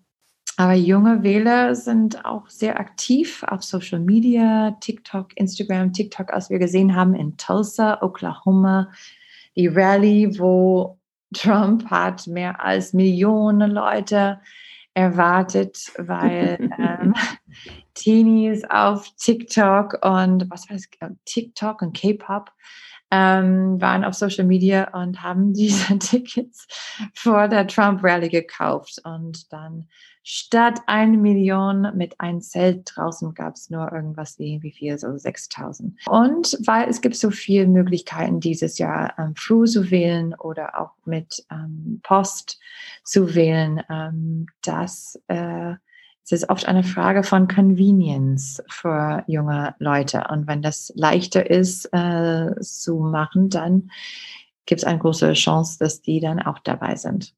aber 0.57 0.75
junge 0.75 1.25
Wähler 1.25 1.75
sind 1.75 2.25
auch 2.25 2.49
sehr 2.49 2.79
aktiv 2.79 3.43
auf 3.49 3.65
Social 3.65 3.99
Media, 3.99 4.71
TikTok, 4.81 5.37
Instagram, 5.37 5.93
TikTok, 5.93 6.33
als 6.33 6.49
wir 6.49 6.61
gesehen 6.61 6.95
haben 6.95 7.15
in 7.17 7.37
Tulsa, 7.37 8.01
Oklahoma, 8.01 8.93
die 9.57 9.67
Rallye, 9.67 10.39
wo 10.39 11.01
Trump 11.35 11.91
hat 11.91 12.29
mehr 12.29 12.65
als 12.65 12.93
Millionen 12.93 13.73
Leute 13.73 14.39
erwartet, 14.97 15.93
weil 15.99 16.59
ähm, 16.79 17.15
Teenies 17.95 18.65
auf 18.65 19.09
TikTok 19.19 19.99
und 20.05 20.51
was 20.51 20.69
war 20.71 20.77
das, 20.77 20.89
TikTok 21.27 21.83
und 21.83 21.97
K-Pop 21.97 22.51
ähm, 23.11 23.81
waren 23.81 24.05
auf 24.05 24.15
Social 24.15 24.45
Media 24.45 24.89
und 24.99 25.23
haben 25.23 25.53
diese 25.53 25.99
Tickets 25.99 26.67
vor 27.15 27.47
der 27.49 27.67
Trump 27.67 28.03
Rally 28.03 28.31
gekauft. 28.31 29.01
Und 29.05 29.53
dann 29.53 29.89
statt 30.29 30.81
eine 30.89 31.17
Million 31.17 31.93
mit 31.95 32.21
einem 32.21 32.41
Zelt 32.41 32.91
draußen 32.97 33.33
gab 33.33 33.55
es 33.55 33.71
nur 33.71 33.93
irgendwas 33.93 34.41
wie, 34.41 34.61
wie 34.61 34.73
viel, 34.73 34.99
so 34.99 35.17
6000. 35.17 35.95
Und 36.09 36.59
weil 36.67 36.89
es 36.89 37.01
gibt 37.01 37.15
so 37.15 37.31
viele 37.31 37.69
Möglichkeiten 37.69 38.41
dieses 38.41 38.79
Jahr 38.79 39.17
ähm, 39.21 39.37
früh 39.37 39.67
zu 39.67 39.89
wählen 39.93 40.35
oder 40.35 40.81
auch 40.81 40.95
mit 41.05 41.47
ähm, 41.53 42.01
Post 42.03 42.59
zu 43.05 43.37
wählen, 43.37 43.81
ähm, 43.89 44.47
dass 44.63 45.17
äh, 45.29 45.75
es 46.25 46.33
ist 46.33 46.51
oft 46.51 46.67
eine 46.67 46.83
Frage 46.83 47.23
von 47.23 47.47
Convenience 47.47 48.61
für 48.69 49.23
junge 49.29 49.77
Leute. 49.79 50.25
Und 50.29 50.49
wenn 50.49 50.61
das 50.61 50.93
leichter 50.97 51.49
ist 51.49 51.89
äh, 51.93 52.51
zu 52.61 52.97
machen, 52.97 53.49
dann 53.49 53.93
gibt 54.65 54.81
es 54.81 54.85
eine 54.85 54.99
große 54.99 55.35
Chance, 55.35 55.79
dass 55.79 56.03
die 56.03 56.19
dann 56.19 56.43
auch 56.43 56.59
dabei 56.59 56.97
sind. 56.97 57.33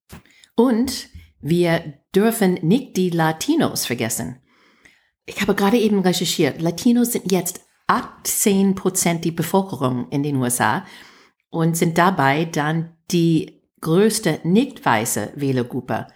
Und 0.55 1.11
wir 1.41 1.95
dürfen 2.15 2.55
nicht 2.63 2.97
die 2.97 3.11
Latinos 3.11 3.87
vergessen. 3.87 4.41
Ich 5.27 5.41
habe 5.41 5.55
gerade 5.55 5.79
eben 5.79 6.01
recherchiert, 6.01 6.61
Latinos 6.61 7.13
sind 7.13 7.31
jetzt 7.31 7.61
18 7.87 8.75
Prozent 8.75 9.25
die 9.25 9.31
Bevölkerung 9.31 10.09
in 10.11 10.23
den 10.23 10.37
USA 10.37 10.85
und 11.51 11.77
sind 11.77 11.99
dabei 11.99 12.45
dann 12.45 12.97
die 13.11 13.63
größte 13.81 14.41
nicht 14.45 14.85
weiße 14.85 15.33
Wählergruppe. 15.37 16.07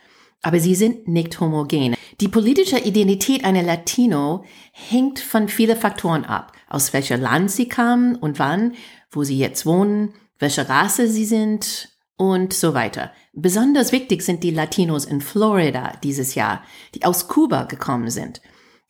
Aber 0.42 0.58
sie 0.58 0.74
sind 0.74 1.06
nicht 1.06 1.38
homogen. 1.40 1.94
Die 2.20 2.28
politische 2.28 2.78
Identität 2.78 3.44
einer 3.44 3.62
Latino 3.62 4.44
hängt 4.72 5.20
von 5.20 5.48
vielen 5.48 5.76
Faktoren 5.76 6.24
ab. 6.24 6.52
Aus 6.68 6.92
welcher 6.92 7.16
Land 7.16 7.50
sie 7.50 7.68
kamen 7.68 8.16
und 8.16 8.38
wann, 8.38 8.74
wo 9.10 9.22
sie 9.22 9.38
jetzt 9.38 9.66
wohnen, 9.66 10.14
welche 10.38 10.68
Rasse 10.68 11.06
sie 11.06 11.24
sind 11.24 11.90
und 12.16 12.52
so 12.52 12.74
weiter. 12.74 13.12
Besonders 13.34 13.92
wichtig 13.92 14.22
sind 14.22 14.42
die 14.42 14.50
Latinos 14.50 15.06
in 15.06 15.22
Florida 15.22 15.94
dieses 16.02 16.34
Jahr, 16.34 16.62
die 16.94 17.04
aus 17.04 17.28
Kuba 17.28 17.64
gekommen 17.64 18.10
sind. 18.10 18.42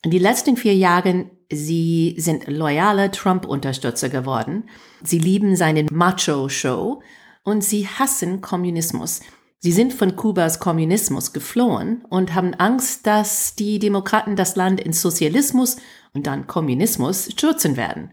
In 0.03 0.11
den 0.11 0.21
letzten 0.21 0.57
vier 0.57 0.75
Jahren, 0.75 1.31
sie 1.49 2.15
sind 2.17 2.47
loyale 2.47 3.09
Trump-Unterstützer 3.09 4.09
geworden. 4.09 4.65
Sie 5.01 5.17
lieben 5.17 5.55
seinen 5.55 5.87
Macho-Show 5.89 7.01
und 7.43 7.63
sie 7.63 7.87
hassen 7.87 8.41
Kommunismus. 8.41 9.21
Sie 9.59 9.71
sind 9.71 9.93
von 9.93 10.17
Kubas 10.17 10.59
Kommunismus 10.59 11.31
geflohen 11.31 12.03
und 12.09 12.35
haben 12.35 12.53
Angst, 12.53 13.07
dass 13.07 13.55
die 13.55 13.79
Demokraten 13.79 14.35
das 14.35 14.57
Land 14.57 14.81
in 14.81 14.91
Sozialismus 14.91 15.77
und 16.13 16.27
dann 16.27 16.47
Kommunismus 16.47 17.31
stürzen 17.31 17.77
werden. 17.77 18.11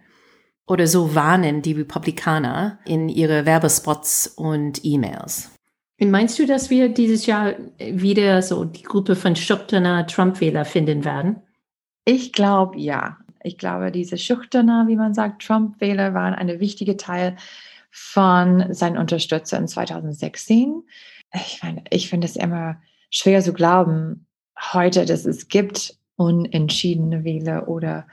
Oder 0.68 0.86
so 0.86 1.16
warnen 1.16 1.60
die 1.62 1.72
Republikaner 1.72 2.78
in 2.84 3.08
ihre 3.08 3.46
Werbespots 3.46 4.28
und 4.28 4.84
E-Mails. 4.84 5.50
Meinst 6.02 6.38
du, 6.38 6.46
dass 6.46 6.70
wir 6.70 6.88
dieses 6.88 7.26
Jahr 7.26 7.54
wieder 7.78 8.40
so 8.42 8.64
die 8.64 8.82
Gruppe 8.82 9.16
von 9.16 9.36
schüchterner 9.36 10.06
Trump-Wähler 10.06 10.64
finden 10.64 11.04
werden? 11.04 11.42
Ich 12.04 12.32
glaube 12.32 12.78
ja. 12.78 13.18
Ich 13.42 13.56
glaube, 13.58 13.90
diese 13.90 14.18
schüchterner, 14.18 14.86
wie 14.86 14.96
man 14.96 15.14
sagt, 15.14 15.42
Trump-Wähler 15.42 16.12
waren 16.14 16.34
ein 16.34 16.60
wichtiger 16.60 16.96
Teil 16.96 17.36
von 17.90 18.72
seinen 18.72 18.98
Unterstützern 18.98 19.66
2016 19.66 20.82
ich 21.34 21.62
meine, 21.62 21.84
ich 21.90 22.08
finde 22.08 22.26
es 22.26 22.36
immer 22.36 22.76
schwer 23.10 23.42
zu 23.42 23.52
glauben 23.52 24.26
heute, 24.72 25.04
dass 25.04 25.24
es 25.24 25.48
gibt 25.48 25.96
unentschiedene 26.16 27.24
Wähler 27.24 27.68
oder 27.68 28.06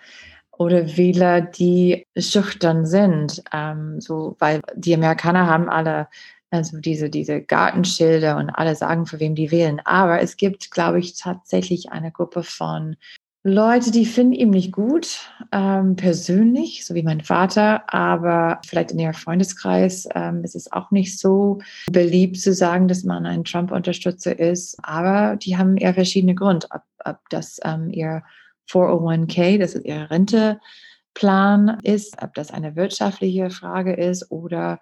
oder 0.60 0.98
Wähler, 0.98 1.42
die 1.42 2.08
schüchtern 2.18 2.88
sind, 2.88 3.44
ähm, 3.54 4.02
so, 4.02 4.36
weil 4.40 4.62
die 4.76 4.96
Amerikaner 4.96 5.46
haben 5.46 5.70
alle 5.70 6.08
also 6.50 6.80
diese, 6.80 7.10
diese 7.10 7.42
Gartenschilder 7.42 8.38
und 8.38 8.50
alle 8.50 8.76
sagen, 8.76 9.06
für 9.06 9.20
wem 9.20 9.36
die 9.36 9.52
wählen. 9.52 9.82
Aber 9.84 10.22
es 10.22 10.38
gibt, 10.38 10.72
glaube 10.72 11.00
ich, 11.00 11.18
tatsächlich 11.18 11.92
eine 11.92 12.12
Gruppe 12.12 12.44
von 12.44 12.96
Leute, 13.44 13.92
die 13.92 14.06
finden 14.06 14.34
ihn 14.34 14.50
nicht 14.50 14.74
gut, 14.74 15.32
ähm, 15.54 15.96
persönlich, 15.96 16.86
so 16.86 16.96
wie 16.96 17.04
mein 17.04 17.22
Vater, 17.22 17.94
aber 17.94 18.60
vielleicht 18.68 18.92
in 18.92 19.00
ihrem 19.00 19.14
Freundeskreis 19.14 20.06
ähm, 20.14 20.44
ist 20.44 20.56
es 20.56 20.70
auch 20.74 20.92
nicht 20.92 21.18
so 21.18 21.60
beliebt 21.90 22.42
zu 22.42 22.54
sagen, 22.54 22.90
dass 22.90 23.06
man 23.06 23.26
ein 23.26 23.46
Trump-Unterstützer 23.46 24.38
ist. 24.38 24.78
Aber 24.84 25.38
die 25.38 25.56
haben 25.56 25.78
eher 25.78 25.94
verschiedene 25.94 26.36
Gründe, 26.36 26.68
ob, 26.72 26.82
ob 27.06 27.20
das 27.30 27.58
ähm, 27.64 27.90
ihr 27.90 28.22
401k, 28.70 29.60
das 29.60 29.76
ist 29.76 29.86
ihr 29.86 30.12
Renteplan 30.12 31.80
ist, 31.84 32.22
ob 32.22 32.34
das 32.34 32.52
eine 32.52 32.76
wirtschaftliche 32.76 33.50
Frage 33.50 33.94
ist 33.94 34.30
oder 34.30 34.82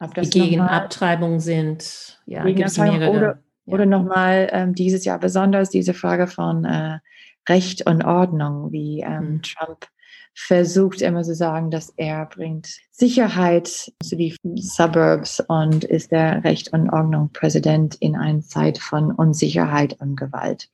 die 0.00 0.30
gegen 0.30 0.60
Abtreibung 0.60 1.40
sind. 1.40 2.20
Ja, 2.26 2.44
gegen 2.44 2.64
Abtreibung 2.64 3.08
oder, 3.08 3.38
ja. 3.66 3.74
oder 3.74 3.86
nochmal 3.86 4.48
ähm, 4.52 4.74
dieses 4.74 5.04
Jahr 5.04 5.18
besonders 5.18 5.70
diese 5.70 5.94
Frage 5.94 6.26
von 6.26 6.64
äh, 6.64 6.98
Recht 7.48 7.86
und 7.86 8.04
Ordnung, 8.04 8.72
wie 8.72 9.00
ähm, 9.00 9.34
mhm. 9.34 9.42
Trump 9.42 9.86
versucht 10.34 11.02
immer 11.02 11.22
zu 11.22 11.34
sagen, 11.34 11.70
dass 11.70 11.92
er 11.96 12.26
bringt 12.26 12.78
Sicherheit 12.92 13.66
zu 14.02 14.16
die 14.16 14.36
Suburbs 14.56 15.40
und 15.48 15.84
ist 15.84 16.12
der 16.12 16.44
Recht 16.44 16.72
und 16.72 16.90
Ordnung 16.90 17.30
Präsident 17.32 17.96
in 17.96 18.16
einer 18.16 18.40
Zeit 18.40 18.78
von 18.78 19.12
Unsicherheit 19.12 19.96
und 20.00 20.16
Gewalt. 20.16 20.68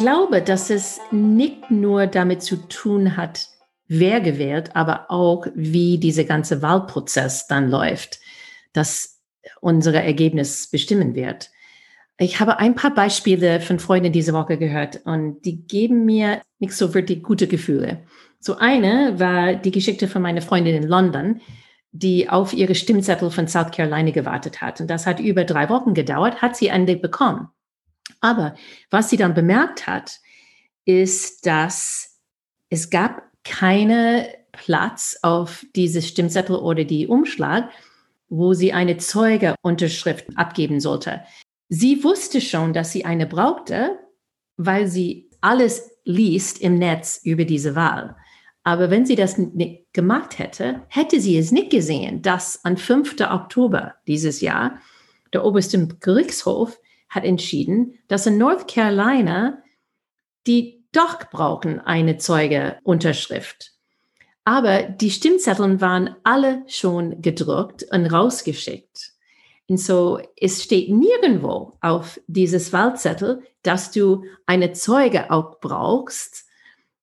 Glaube, 0.00 0.40
dass 0.40 0.70
es 0.70 0.98
nicht 1.10 1.70
nur 1.70 2.06
damit 2.06 2.42
zu 2.42 2.56
tun 2.56 3.18
hat, 3.18 3.48
wer 3.86 4.22
gewählt, 4.22 4.70
aber 4.74 5.10
auch 5.10 5.46
wie 5.54 5.98
dieser 5.98 6.24
ganze 6.24 6.62
Wahlprozess 6.62 7.46
dann 7.48 7.68
läuft, 7.68 8.18
das 8.72 9.20
unser 9.60 9.92
Ergebnis 9.92 10.70
bestimmen 10.70 11.14
wird. 11.14 11.50
Ich 12.16 12.40
habe 12.40 12.58
ein 12.58 12.74
paar 12.74 12.94
Beispiele 12.94 13.60
von 13.60 13.78
Freunden 13.78 14.10
diese 14.10 14.32
Woche 14.32 14.56
gehört 14.56 15.00
und 15.04 15.44
die 15.44 15.66
geben 15.66 16.06
mir 16.06 16.40
nicht 16.58 16.72
so 16.72 16.94
wirklich 16.94 17.22
gute 17.22 17.46
Gefühle. 17.46 18.04
So 18.38 18.56
eine 18.56 19.20
war 19.20 19.54
die 19.54 19.70
Geschichte 19.70 20.08
von 20.08 20.22
meiner 20.22 20.40
Freundin 20.40 20.76
in 20.76 20.88
London, 20.88 21.42
die 21.92 22.30
auf 22.30 22.54
ihre 22.54 22.74
Stimmzettel 22.74 23.30
von 23.30 23.48
South 23.48 23.70
Carolina 23.70 24.12
gewartet 24.12 24.62
hat. 24.62 24.80
Und 24.80 24.88
das 24.88 25.06
hat 25.06 25.20
über 25.20 25.44
drei 25.44 25.68
Wochen 25.68 25.92
gedauert, 25.92 26.40
hat 26.40 26.56
sie 26.56 26.68
endlich 26.68 27.02
bekommen. 27.02 27.48
Aber 28.20 28.54
was 28.90 29.10
sie 29.10 29.16
dann 29.16 29.34
bemerkt 29.34 29.86
hat, 29.86 30.20
ist, 30.84 31.46
dass 31.46 32.20
es 32.68 32.90
gab 32.90 33.22
keine 33.44 34.28
Platz 34.52 35.18
auf 35.22 35.64
diese 35.74 36.02
Stimmzettel 36.02 36.56
oder 36.56 36.84
die 36.84 37.06
Umschlag, 37.06 37.70
wo 38.28 38.52
sie 38.54 38.72
eine 38.72 38.96
Zeugeunterschrift 38.96 40.26
abgeben 40.36 40.80
sollte. 40.80 41.22
Sie 41.68 42.02
wusste 42.04 42.40
schon, 42.40 42.72
dass 42.72 42.92
sie 42.92 43.04
eine 43.04 43.26
brauchte, 43.26 43.98
weil 44.56 44.86
sie 44.86 45.30
alles 45.40 45.90
liest 46.04 46.60
im 46.60 46.74
Netz 46.76 47.20
über 47.24 47.44
diese 47.44 47.74
Wahl. 47.74 48.16
Aber 48.62 48.90
wenn 48.90 49.06
sie 49.06 49.16
das 49.16 49.38
nicht 49.38 49.92
gemacht 49.92 50.38
hätte, 50.38 50.82
hätte 50.88 51.20
sie 51.20 51.38
es 51.38 51.50
nicht 51.50 51.70
gesehen, 51.70 52.22
dass 52.22 52.64
am 52.64 52.76
5. 52.76 53.20
Oktober 53.20 53.94
dieses 54.06 54.40
Jahr 54.40 54.80
der 55.32 55.44
oberste 55.44 55.88
Gerichtshof 56.00 56.78
hat 57.10 57.24
entschieden, 57.24 57.98
dass 58.08 58.26
in 58.26 58.38
North 58.38 58.66
Carolina 58.66 59.62
die 60.46 60.84
doch 60.92 61.30
brauchen 61.30 61.80
eine 61.80 62.16
Zeugeunterschrift. 62.16 63.72
Aber 64.44 64.82
die 64.82 65.10
Stimmzettel 65.10 65.80
waren 65.80 66.16
alle 66.24 66.64
schon 66.66 67.20
gedruckt 67.20 67.84
und 67.92 68.06
rausgeschickt. 68.06 69.12
Und 69.68 69.78
so, 69.78 70.18
es 70.36 70.64
steht 70.64 70.88
nirgendwo 70.90 71.76
auf 71.80 72.20
dieses 72.26 72.72
Wahlzettel, 72.72 73.44
dass 73.62 73.92
du 73.92 74.24
eine 74.46 74.72
Zeuge 74.72 75.30
auch 75.30 75.60
brauchst. 75.60 76.46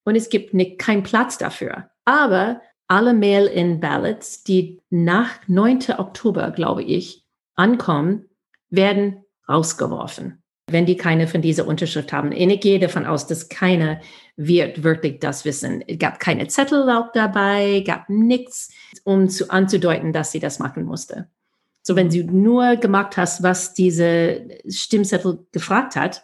Und 0.03 0.15
es 0.15 0.29
gibt 0.29 0.53
nicht, 0.53 0.77
keinen 0.79 1.03
Platz 1.03 1.37
dafür. 1.37 1.89
Aber 2.03 2.61
alle 2.87 3.13
Mail-in-Ballots, 3.13 4.43
die 4.43 4.81
nach 4.89 5.39
9. 5.47 5.95
Oktober, 5.97 6.51
glaube 6.51 6.83
ich, 6.83 7.25
ankommen, 7.55 8.25
werden 8.69 9.23
rausgeworfen 9.49 10.41
wenn 10.69 10.85
die 10.85 10.97
keine 10.97 11.27
von 11.27 11.41
dieser 11.41 11.65
Unterschrift 11.65 12.11
haben. 12.11 12.31
Ich 12.31 12.59
gehe 12.59 12.79
davon 12.79 13.05
aus, 13.05 13.25
dass 13.25 13.47
keiner 13.47 14.01
wird 14.35 14.83
wirklich 14.83 15.19
das 15.19 15.45
wissen. 15.45 15.81
Es 15.87 15.97
gab 15.97 16.19
keine 16.19 16.47
Zettel 16.47 16.89
auch 16.89 17.11
dabei, 17.13 17.83
gab 17.85 18.09
nichts, 18.09 18.71
um 19.03 19.29
zu, 19.29 19.49
anzudeuten, 19.49 20.11
dass 20.11 20.31
sie 20.31 20.39
das 20.39 20.59
machen 20.59 20.83
musste. 20.83 21.29
So, 21.83 21.95
wenn 21.95 22.09
du 22.09 22.23
nur 22.23 22.75
gemacht 22.75 23.15
hast, 23.15 23.43
was 23.43 23.73
diese 23.73 24.45
Stimmzettel 24.67 25.45
gefragt 25.53 25.95
hat, 25.95 26.23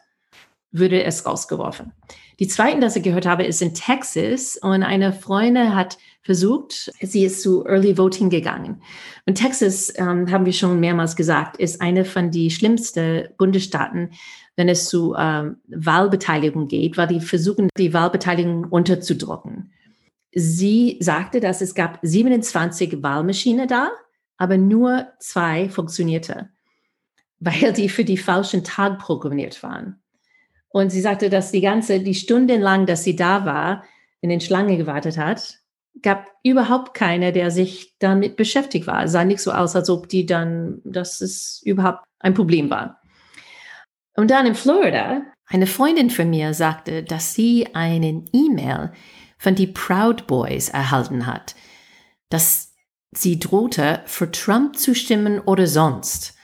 würde 0.72 1.04
es 1.04 1.26
rausgeworfen. 1.26 1.94
Die 2.40 2.48
zweiten, 2.48 2.82
das 2.82 2.96
ich 2.96 3.04
gehört 3.04 3.26
habe, 3.26 3.44
ist 3.44 3.62
in 3.62 3.74
Texas 3.74 4.58
und 4.58 4.84
eine 4.84 5.14
Freundin 5.14 5.76
hat 5.76 5.98
versucht, 6.22 6.92
sie 7.02 7.26
ist 7.26 7.42
zu 7.42 7.66
Early 7.66 7.98
Voting 7.98 8.30
gegangen. 8.30 8.82
Und 9.26 9.36
Texas, 9.36 9.94
ähm, 9.98 10.32
haben 10.32 10.46
wir 10.46 10.54
schon 10.54 10.80
mehrmals 10.80 11.16
gesagt, 11.16 11.58
ist 11.58 11.82
eine 11.82 12.06
von 12.06 12.32
die 12.32 12.50
schlimmsten 12.50 13.28
Bundesstaaten, 13.38 14.12
wenn 14.56 14.70
es 14.70 14.88
zu 14.88 15.16
ähm, 15.18 15.58
Wahlbeteiligung 15.68 16.68
geht, 16.68 16.98
weil 16.98 17.08
die 17.08 17.20
versuchen, 17.20 17.70
die 17.78 17.94
Wahlbeteiligung 17.94 18.66
unterzudrücken. 18.66 19.72
Sie 20.34 20.98
sagte, 21.00 21.40
dass 21.40 21.62
es 21.62 21.76
gab 21.76 22.00
27 22.02 23.04
Wahlmaschinen 23.04 23.68
da, 23.68 23.92
aber 24.38 24.58
nur 24.58 25.08
zwei 25.20 25.70
funktionierte, 25.70 26.50
weil 27.40 27.74
die 27.74 27.90
für 27.90 28.06
die 28.06 28.18
falschen 28.18 28.64
Tag 28.64 29.00
programmiert 29.00 29.62
waren. 29.62 30.03
Und 30.74 30.90
sie 30.90 31.02
sagte, 31.02 31.30
dass 31.30 31.52
die 31.52 31.62
ganze, 31.62 32.00
die 32.00 32.16
Stunden 32.16 32.60
lang, 32.60 32.88
dass 32.88 33.04
sie 33.04 33.16
da 33.16 33.46
war, 33.46 33.84
in 34.22 34.30
den 34.30 34.42
Schlange 34.42 34.76
gewartet 34.76 35.20
hat, 35.20 35.60
gab 36.02 36.26
überhaupt 36.42 36.96
keine, 36.96 37.32
der 37.32 37.52
sich 37.52 37.96
damit 38.00 38.36
beschäftigt 38.36 38.88
war. 38.88 39.04
Es 39.04 39.12
sah 39.12 39.24
nicht 39.24 39.40
so 39.40 39.52
aus, 39.52 39.76
als 39.76 39.92
ob 39.92 40.10
die 40.10 40.26
dann, 40.26 40.82
dass 40.84 41.22
es 41.22 41.62
überhaupt 41.64 42.04
ein 42.18 42.34
Problem 42.34 42.72
war. 42.72 43.00
Und 44.16 44.32
dann 44.32 44.48
in 44.48 44.56
Florida, 44.56 45.22
eine 45.46 45.68
Freundin 45.68 46.10
von 46.10 46.28
mir 46.32 46.56
sagte, 46.56 47.04
dass 47.04 47.36
sie 47.36 47.68
einen 47.76 48.28
E-Mail 48.34 48.94
von 49.38 49.54
die 49.54 49.68
Proud 49.68 50.26
Boys 50.26 50.70
erhalten 50.70 51.28
hat, 51.28 51.54
dass 52.30 52.74
sie 53.12 53.38
drohte, 53.38 54.02
für 54.06 54.32
Trump 54.32 54.80
zu 54.80 54.96
stimmen 54.96 55.40
oder 55.40 55.68
sonst. 55.68 56.36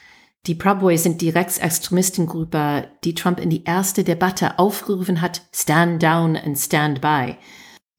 Die 0.47 0.55
Proud 0.55 0.79
Boys 0.79 1.03
sind 1.03 1.21
die 1.21 1.29
Rechtsextremistengruppe, 1.29 2.87
die 3.03 3.13
Trump 3.13 3.39
in 3.39 3.49
die 3.49 3.65
erste 3.65 4.03
Debatte 4.03 4.57
aufgerufen 4.57 5.21
hat, 5.21 5.41
Stand 5.53 6.01
Down 6.01 6.35
and 6.35 6.57
Stand 6.57 7.01
By. 7.01 7.35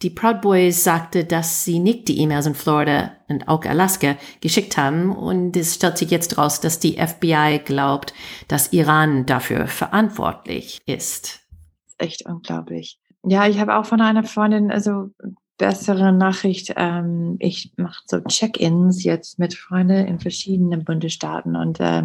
Die 0.03 0.11
Proud 0.11 0.41
Boys 0.41 0.83
sagte, 0.83 1.27
dass 1.27 1.65
sie 1.65 1.79
nicht 1.79 2.09
die 2.09 2.19
E-Mails 2.21 2.47
in 2.47 2.55
Florida 2.55 3.13
und 3.29 3.49
auch 3.49 3.65
Alaska 3.67 4.17
geschickt 4.41 4.79
haben 4.79 5.15
und 5.15 5.55
es 5.57 5.75
stellt 5.75 5.99
sich 5.99 6.11
jetzt 6.11 6.39
raus, 6.39 6.61
dass 6.61 6.79
die 6.79 6.97
FBI 6.97 7.61
glaubt, 7.65 8.15
dass 8.49 8.73
Iran 8.73 9.27
dafür 9.27 9.67
verantwortlich 9.67 10.81
ist. 10.87 11.41
Echt 11.99 12.25
unglaublich. 12.25 12.99
Ja, 13.23 13.47
ich 13.47 13.61
habe 13.61 13.77
auch 13.77 13.85
von 13.85 14.01
einer 14.01 14.25
Freundin, 14.25 14.71
also 14.71 15.11
bessere 15.61 16.11
Nachricht. 16.11 16.73
Ähm, 16.77 17.37
ich 17.39 17.73
mache 17.77 18.03
so 18.07 18.21
Check-ins 18.23 19.05
jetzt 19.05 19.39
mit 19.39 19.55
Freunden 19.55 20.07
in 20.07 20.19
verschiedenen 20.19 20.85
Bundesstaaten 20.85 21.55
und 21.55 21.79
äh, 21.81 22.03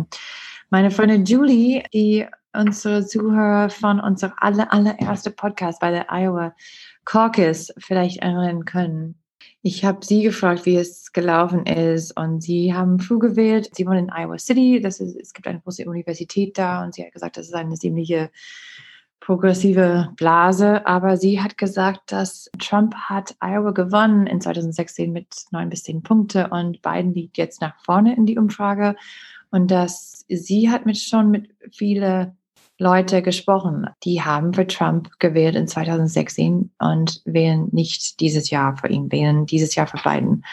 meine 0.69 0.91
Freundin 0.91 1.25
Julie, 1.25 1.83
die 1.93 2.25
unsere 2.53 3.05
Zuhörer 3.05 3.69
von 3.69 3.99
unserem 4.01 4.33
aller, 4.37 4.71
allererste 4.73 5.31
Podcast 5.31 5.79
bei 5.79 5.91
der 5.91 6.11
Iowa 6.11 6.53
Caucus 7.05 7.71
vielleicht 7.77 8.17
erinnern 8.17 8.65
können. 8.65 9.15
Ich 9.61 9.85
habe 9.85 10.05
sie 10.05 10.23
gefragt, 10.23 10.65
wie 10.65 10.75
es 10.75 11.13
gelaufen 11.13 11.65
ist 11.65 12.17
und 12.17 12.41
sie 12.41 12.73
haben 12.73 12.99
früh 12.99 13.19
gewählt. 13.19 13.69
Sie 13.73 13.87
wohnen 13.87 14.09
in 14.09 14.11
Iowa 14.11 14.37
City. 14.37 14.81
Das 14.81 14.99
ist, 14.99 15.15
es 15.15 15.33
gibt 15.33 15.47
eine 15.47 15.61
große 15.61 15.85
Universität 15.85 16.57
da 16.57 16.83
und 16.83 16.93
sie 16.93 17.05
hat 17.05 17.13
gesagt, 17.13 17.37
das 17.37 17.47
ist 17.47 17.55
eine 17.55 17.75
ziemliche 17.75 18.31
progressive 19.19 20.09
Blase. 20.15 20.85
Aber 20.85 21.17
sie 21.17 21.41
hat 21.41 21.57
gesagt, 21.57 22.11
dass 22.11 22.49
Trump 22.59 22.95
hat 22.95 23.35
Iowa 23.39 23.71
gewonnen 23.71 24.27
in 24.27 24.41
2016 24.41 25.11
mit 25.11 25.27
neun 25.51 25.69
bis 25.69 25.83
zehn 25.83 26.03
Punkte 26.03 26.49
und 26.49 26.81
Biden 26.81 27.13
liegt 27.13 27.37
jetzt 27.37 27.61
nach 27.61 27.75
vorne 27.83 28.15
in 28.15 28.25
die 28.25 28.37
Umfrage 28.37 28.95
und 29.51 29.71
dass 29.71 30.25
sie 30.27 30.69
hat 30.69 30.85
mit 30.85 30.97
schon 30.97 31.31
mit 31.31 31.49
viele 31.71 32.35
Leute 32.77 33.21
gesprochen, 33.21 33.87
die 34.03 34.21
haben 34.21 34.53
für 34.53 34.67
Trump 34.67 35.09
gewählt 35.19 35.55
in 35.55 35.67
2016 35.67 36.71
und 36.79 37.21
wählen 37.23 37.69
nicht 37.71 38.19
dieses 38.19 38.49
Jahr 38.49 38.75
für 38.75 38.89
ihn, 38.89 39.09
wählen 39.11 39.45
dieses 39.45 39.75
Jahr 39.75 39.87
für 39.87 39.97
Biden. 40.03 40.43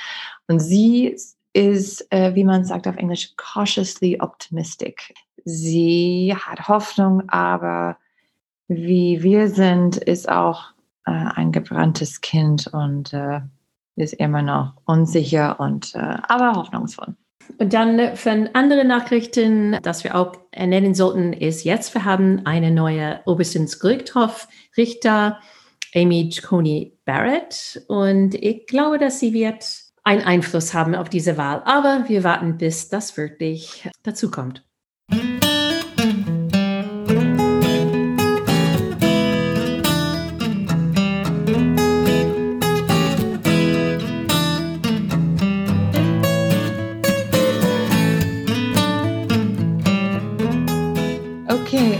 Und 0.47 0.61
sie 0.61 1.17
ist, 1.53 2.07
äh, 2.13 2.35
wie 2.35 2.45
man 2.45 2.65
sagt 2.65 2.87
auf 2.87 2.97
Englisch, 2.97 3.35
cautiously 3.37 4.21
optimistic. 4.21 5.15
Sie 5.45 6.35
hat 6.39 6.69
Hoffnung, 6.69 7.29
aber 7.29 7.97
wie 8.77 9.23
wir 9.23 9.49
sind, 9.49 9.97
ist 9.97 10.29
auch 10.29 10.73
äh, 11.07 11.11
ein 11.11 11.53
gebranntes 11.53 12.21
Kind 12.21 12.69
und 12.73 13.13
äh, 13.13 13.41
ist 13.97 14.15
immer 14.15 14.43
noch 14.43 14.75
unsicher 14.85 15.61
und 15.61 15.95
äh, 15.95 16.17
aber 16.29 16.55
hoffnungsvoll. 16.55 17.15
Und 17.59 17.73
dann 17.73 18.17
von 18.17 18.49
anderen 18.55 18.89
Nachrichten, 18.89 19.79
dass 19.83 20.03
wir 20.05 20.15
auch 20.15 20.33
nennen 20.57 20.95
sollten, 20.95 21.33
ist 21.33 21.65
jetzt, 21.65 21.93
wir 21.95 22.05
haben 22.05 22.47
eine 22.47 22.71
neue 22.71 23.21
Oberstensgerichtshof-Richter, 23.27 25.41
Amy 25.95 26.31
Coney 26.31 26.97
Barrett. 27.05 27.85
Und 27.89 28.35
ich 28.35 28.67
glaube, 28.67 28.99
dass 28.99 29.21
sie 29.21 29.35
wird 29.35 29.65
einen 30.05 30.23
Einfluss 30.23 30.75
haben 30.75 30.95
auf 30.95 31.09
diese 31.09 31.37
Wahl. 31.37 31.63
Aber 31.65 32.05
wir 32.09 32.25
warten, 32.25 32.59
bis 32.59 32.89
das 32.89 33.17
wirklich 33.17 33.89
dazu 34.03 34.31
kommt. 34.31 34.65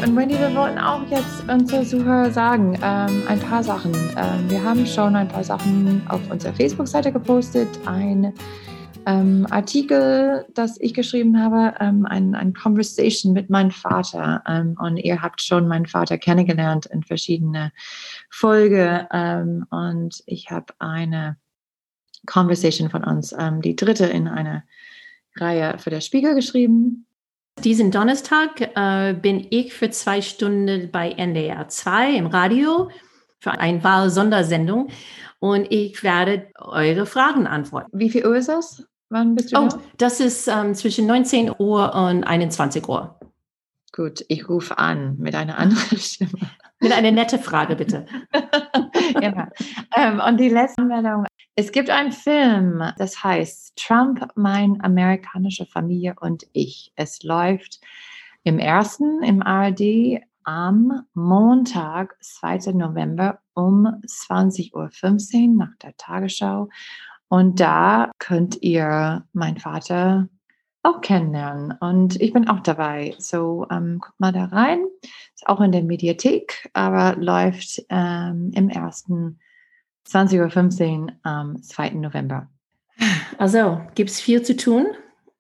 Wendy, 0.03 0.37
wir 0.37 0.53
wollten 0.57 0.79
auch 0.79 1.09
jetzt 1.09 1.49
unsere 1.49 1.85
Zuhörer 1.87 2.29
sagen, 2.33 2.77
ähm, 2.83 3.23
ein 3.29 3.39
paar 3.39 3.63
Sachen. 3.63 3.95
Ähm, 3.95 4.51
wir 4.51 4.63
haben 4.63 4.85
schon 4.85 5.15
ein 5.15 5.29
paar 5.29 5.45
Sachen 5.45 6.03
auf 6.09 6.21
unserer 6.29 6.53
Facebook-Seite 6.53 7.13
gepostet. 7.13 7.69
Ein 7.87 8.35
ähm, 9.07 9.47
Artikel, 9.51 10.45
das 10.55 10.79
ich 10.81 10.93
geschrieben 10.93 11.41
habe, 11.41 11.75
ähm, 11.79 12.05
ein, 12.05 12.35
ein 12.35 12.53
Conversation 12.53 13.33
mit 13.33 13.49
meinem 13.49 13.71
Vater. 13.71 14.43
Ähm, 14.49 14.77
und 14.77 14.97
ihr 14.97 15.23
habt 15.23 15.41
schon 15.41 15.69
meinen 15.69 15.87
Vater 15.87 16.19
kennengelernt 16.19 16.87
in 16.87 17.05
verschiedene 17.05 17.71
Folgen. 18.29 19.07
Ähm, 19.13 19.67
und 19.71 20.25
ich 20.27 20.51
habe 20.51 20.75
eine 20.81 21.37
Conversation 22.27 22.91
von 22.91 23.05
uns, 23.05 23.35
die 23.65 23.77
dritte 23.77 24.07
in 24.07 24.29
einer 24.29 24.65
Reihe 25.37 25.79
für 25.79 25.91
der 25.91 26.01
Spiegel 26.01 26.35
geschrieben. 26.35 27.07
Diesen 27.61 27.91
Donnerstag 27.91 28.61
äh, 28.75 29.15
bin 29.15 29.47
ich 29.51 29.73
für 29.73 29.91
zwei 29.91 30.21
Stunden 30.23 30.91
bei 30.91 31.11
NDR 31.13 31.69
2 31.69 32.13
im 32.17 32.27
Radio 32.27 32.91
für 33.39 33.53
eine 33.53 33.85
Wahl-Sondersendung 33.85 34.89
und 35.39 35.67
ich 35.71 36.03
werde 36.03 36.49
eure 36.57 37.07
Fragen 37.07 37.47
antworten. 37.47 37.91
Wie 37.93 38.11
viel 38.11 38.27
Uhr 38.27 38.37
ist 38.37 38.49
das? 38.49 38.85
Wann 39.11 39.35
bist 39.35 39.53
du 39.53 39.59
Oh, 39.61 39.69
da? 39.69 39.79
das 39.99 40.19
ist 40.21 40.49
ähm, 40.49 40.75
zwischen 40.75 41.07
19 41.07 41.53
Uhr 41.59 41.95
und 41.95 42.25
21 42.25 42.89
Uhr. 42.89 43.19
Gut, 43.93 44.25
ich 44.29 44.49
rufe 44.49 44.79
an 44.79 45.17
mit 45.19 45.35
einer 45.35 45.59
anderen 45.59 45.99
Stimme. 45.99 46.33
Mit 46.83 46.93
einer 46.93 47.13
nette 47.13 47.39
Frage, 47.39 47.77
bitte. 47.77 48.07
ja. 49.21 49.49
Ähm, 49.97 50.21
und 50.21 50.39
die 50.39 50.49
letzte 50.49 50.83
Meldung. 50.83 51.27
Es 51.55 51.71
gibt 51.71 51.91
einen 51.91 52.13
Film, 52.13 52.83
das 52.99 53.23
heißt 53.23 53.77
Trump, 53.77 54.27
mein 54.35 54.83
amerikanische 54.83 55.67
Familie 55.67 56.15
und 56.21 56.45
ich. 56.53 56.93
Es 56.97 57.23
läuft 57.23 57.81
im 58.43 58.59
ersten 58.59 59.23
im 59.23 59.43
ARD 59.43 60.23
am 60.45 61.05
Montag, 61.15 62.17
2. 62.21 62.73
November 62.73 63.39
um 63.55 63.87
20.15 63.87 64.73
Uhr 64.73 65.55
nach 65.57 65.77
der 65.83 65.97
Tagesschau. 65.97 66.69
Und 67.29 67.61
da 67.61 68.11
könnt 68.19 68.61
ihr 68.63 69.25
meinen 69.33 69.59
Vater 69.59 70.29
auch 70.83 71.01
kennenlernen. 71.01 71.73
Und 71.81 72.21
ich 72.21 72.33
bin 72.33 72.49
auch 72.49 72.61
dabei. 72.61 73.15
So, 73.19 73.67
ähm, 73.71 73.99
guckt 74.01 74.19
mal 74.19 74.33
da 74.33 74.47
rein. 74.47 74.85
Ist 75.35 75.47
auch 75.47 75.61
in 75.61 75.73
der 75.73 75.83
Mediathek, 75.83 76.69
aber 76.73 77.17
läuft 77.17 77.83
ähm, 77.89 78.51
im 78.55 78.69
ersten 78.69 79.39
20.15 80.09 81.03
Uhr 81.03 81.13
am 81.23 81.63
2. 81.63 81.91
November. 81.91 82.49
Also 83.39 83.81
gibt 83.95 84.11
es 84.11 84.21
viel 84.21 84.43
zu 84.43 84.57
tun 84.57 84.87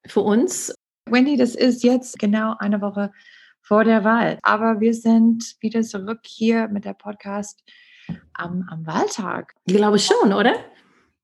für 0.07 0.21
uns. 0.21 0.75
Wendy, 1.07 1.37
das 1.37 1.55
ist 1.55 1.83
jetzt 1.83 2.19
genau 2.19 2.55
eine 2.59 2.81
Woche 2.81 3.13
vor 3.61 3.85
der 3.85 4.05
Wahl. 4.05 4.39
Aber 4.43 4.81
wir 4.81 4.95
sind 4.95 5.57
wieder 5.61 5.83
zurück 5.83 6.21
hier 6.25 6.69
mit 6.69 6.85
der 6.85 6.95
Podcast 6.95 7.63
am, 8.35 8.67
am 8.71 8.87
Wahltag. 8.87 9.55
Ich 9.65 9.75
glaube 9.75 9.99
schon, 9.99 10.33
oder? 10.33 10.55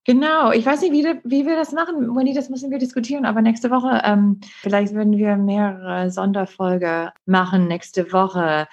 Genau, 0.08 0.52
ich 0.52 0.64
weiß 0.64 0.80
nicht, 0.80 0.92
wie, 0.92 1.04
wie 1.24 1.44
wir 1.44 1.54
das 1.54 1.72
machen. 1.72 2.16
Wendy, 2.16 2.32
das 2.32 2.48
müssen 2.48 2.70
wir 2.70 2.78
diskutieren. 2.78 3.26
Aber 3.26 3.42
nächste 3.42 3.70
Woche, 3.70 4.00
ähm, 4.04 4.40
vielleicht 4.62 4.94
würden 4.94 5.18
wir 5.18 5.36
mehrere 5.36 6.10
Sonderfolge 6.10 7.12
machen 7.26 7.68
nächste 7.68 8.10
Woche 8.10 8.66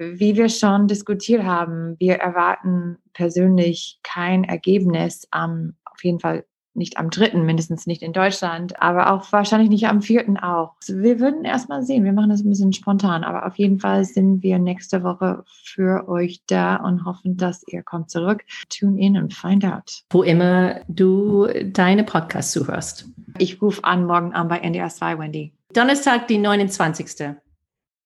wie 0.00 0.34
wir 0.34 0.48
schon 0.48 0.88
diskutiert 0.88 1.44
haben, 1.44 1.94
wir 1.98 2.14
erwarten 2.14 2.96
persönlich 3.12 4.00
kein 4.02 4.44
Ergebnis 4.44 5.28
am, 5.30 5.74
auf 5.84 6.02
jeden 6.02 6.20
Fall 6.20 6.46
nicht 6.74 6.98
am 6.98 7.10
dritten, 7.10 7.44
mindestens 7.44 7.86
nicht 7.86 8.02
in 8.02 8.12
Deutschland, 8.12 8.80
aber 8.80 9.12
auch 9.12 9.30
wahrscheinlich 9.32 9.70
nicht 9.70 9.86
am 9.88 10.02
vierten 10.02 10.36
auch. 10.36 10.74
Wir 10.86 11.20
würden 11.20 11.44
erstmal 11.44 11.82
sehen, 11.82 12.04
wir 12.04 12.12
machen 12.12 12.30
das 12.30 12.42
ein 12.42 12.50
bisschen 12.50 12.72
spontan, 12.72 13.24
aber 13.24 13.46
auf 13.46 13.56
jeden 13.56 13.80
Fall 13.80 14.04
sind 14.04 14.42
wir 14.42 14.58
nächste 14.58 15.02
Woche 15.02 15.44
für 15.64 16.08
euch 16.08 16.42
da 16.46 16.76
und 16.76 17.04
hoffen, 17.04 17.36
dass 17.36 17.62
ihr 17.68 17.82
kommt 17.82 18.10
zurück. 18.10 18.44
Tune 18.68 19.00
in 19.00 19.16
und 19.16 19.34
find 19.34 19.64
out. 19.64 20.02
Wo 20.10 20.22
immer 20.22 20.80
du 20.88 21.48
deine 21.64 22.04
Podcasts 22.04 22.52
zuhörst. 22.52 23.06
Ich 23.38 23.60
rufe 23.60 23.82
an 23.84 24.06
morgen 24.06 24.32
an 24.32 24.48
bei 24.48 24.58
NDR 24.58 24.88
2, 24.88 25.18
Wendy. 25.18 25.52
Donnerstag, 25.72 26.28
die 26.28 26.38
29. 26.38 27.36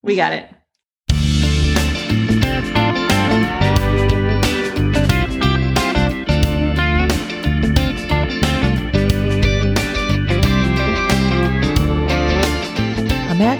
We 0.02 0.16
got 0.16 0.32
it. 0.32 0.63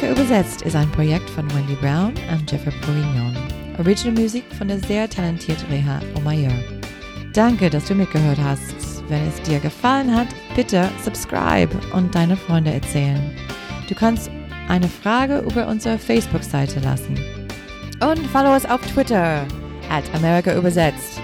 Amerika 0.05 0.21
übersetzt 0.21 0.63
ist 0.63 0.77
ein 0.77 0.91
Projekt 0.93 1.31
von 1.31 1.49
Wendy 1.55 1.75
Brown 1.77 2.13
und 2.31 2.51
Jeffrey 2.51 2.73
Bourignon. 2.85 3.35
Original 3.79 4.21
Musik 4.21 4.45
von 4.57 4.69
der 4.69 4.79
sehr 4.81 5.09
talentierten 5.09 5.67
Reha 5.69 6.01
Omayor. 6.17 6.53
Danke, 7.33 7.71
dass 7.71 7.87
du 7.87 7.95
mitgehört 7.95 8.39
hast. 8.43 8.75
wenn 9.09 9.27
es 9.29 9.41
dir 9.43 9.61
gefallen 9.61 10.15
hat, 10.15 10.29
bitte 10.57 10.89
subscribe 11.03 11.71
und 11.93 12.15
deine 12.15 12.37
Freunde 12.37 12.73
erzählen. 12.73 13.21
Du 13.89 13.95
kannst 13.95 14.31
eine 14.69 14.89
Frage 14.89 15.41
über 15.41 15.69
unsere 15.69 15.99
Facebook-Seite 15.99 16.81
lassen. 16.81 17.19
Und 18.01 18.27
follow 18.29 18.55
uns 18.55 18.67
auf 18.67 18.81
Twitter 18.93 19.47
at 19.91 20.05
America 20.15 20.55
übersetzt. 20.55 21.21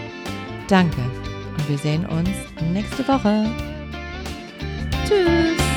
Danke 0.68 1.00
und 1.56 1.68
wir 1.68 1.78
sehen 1.78 2.04
uns 2.06 2.30
nächste 2.72 3.06
Woche. 3.08 3.46
Tschüss. 5.06 5.69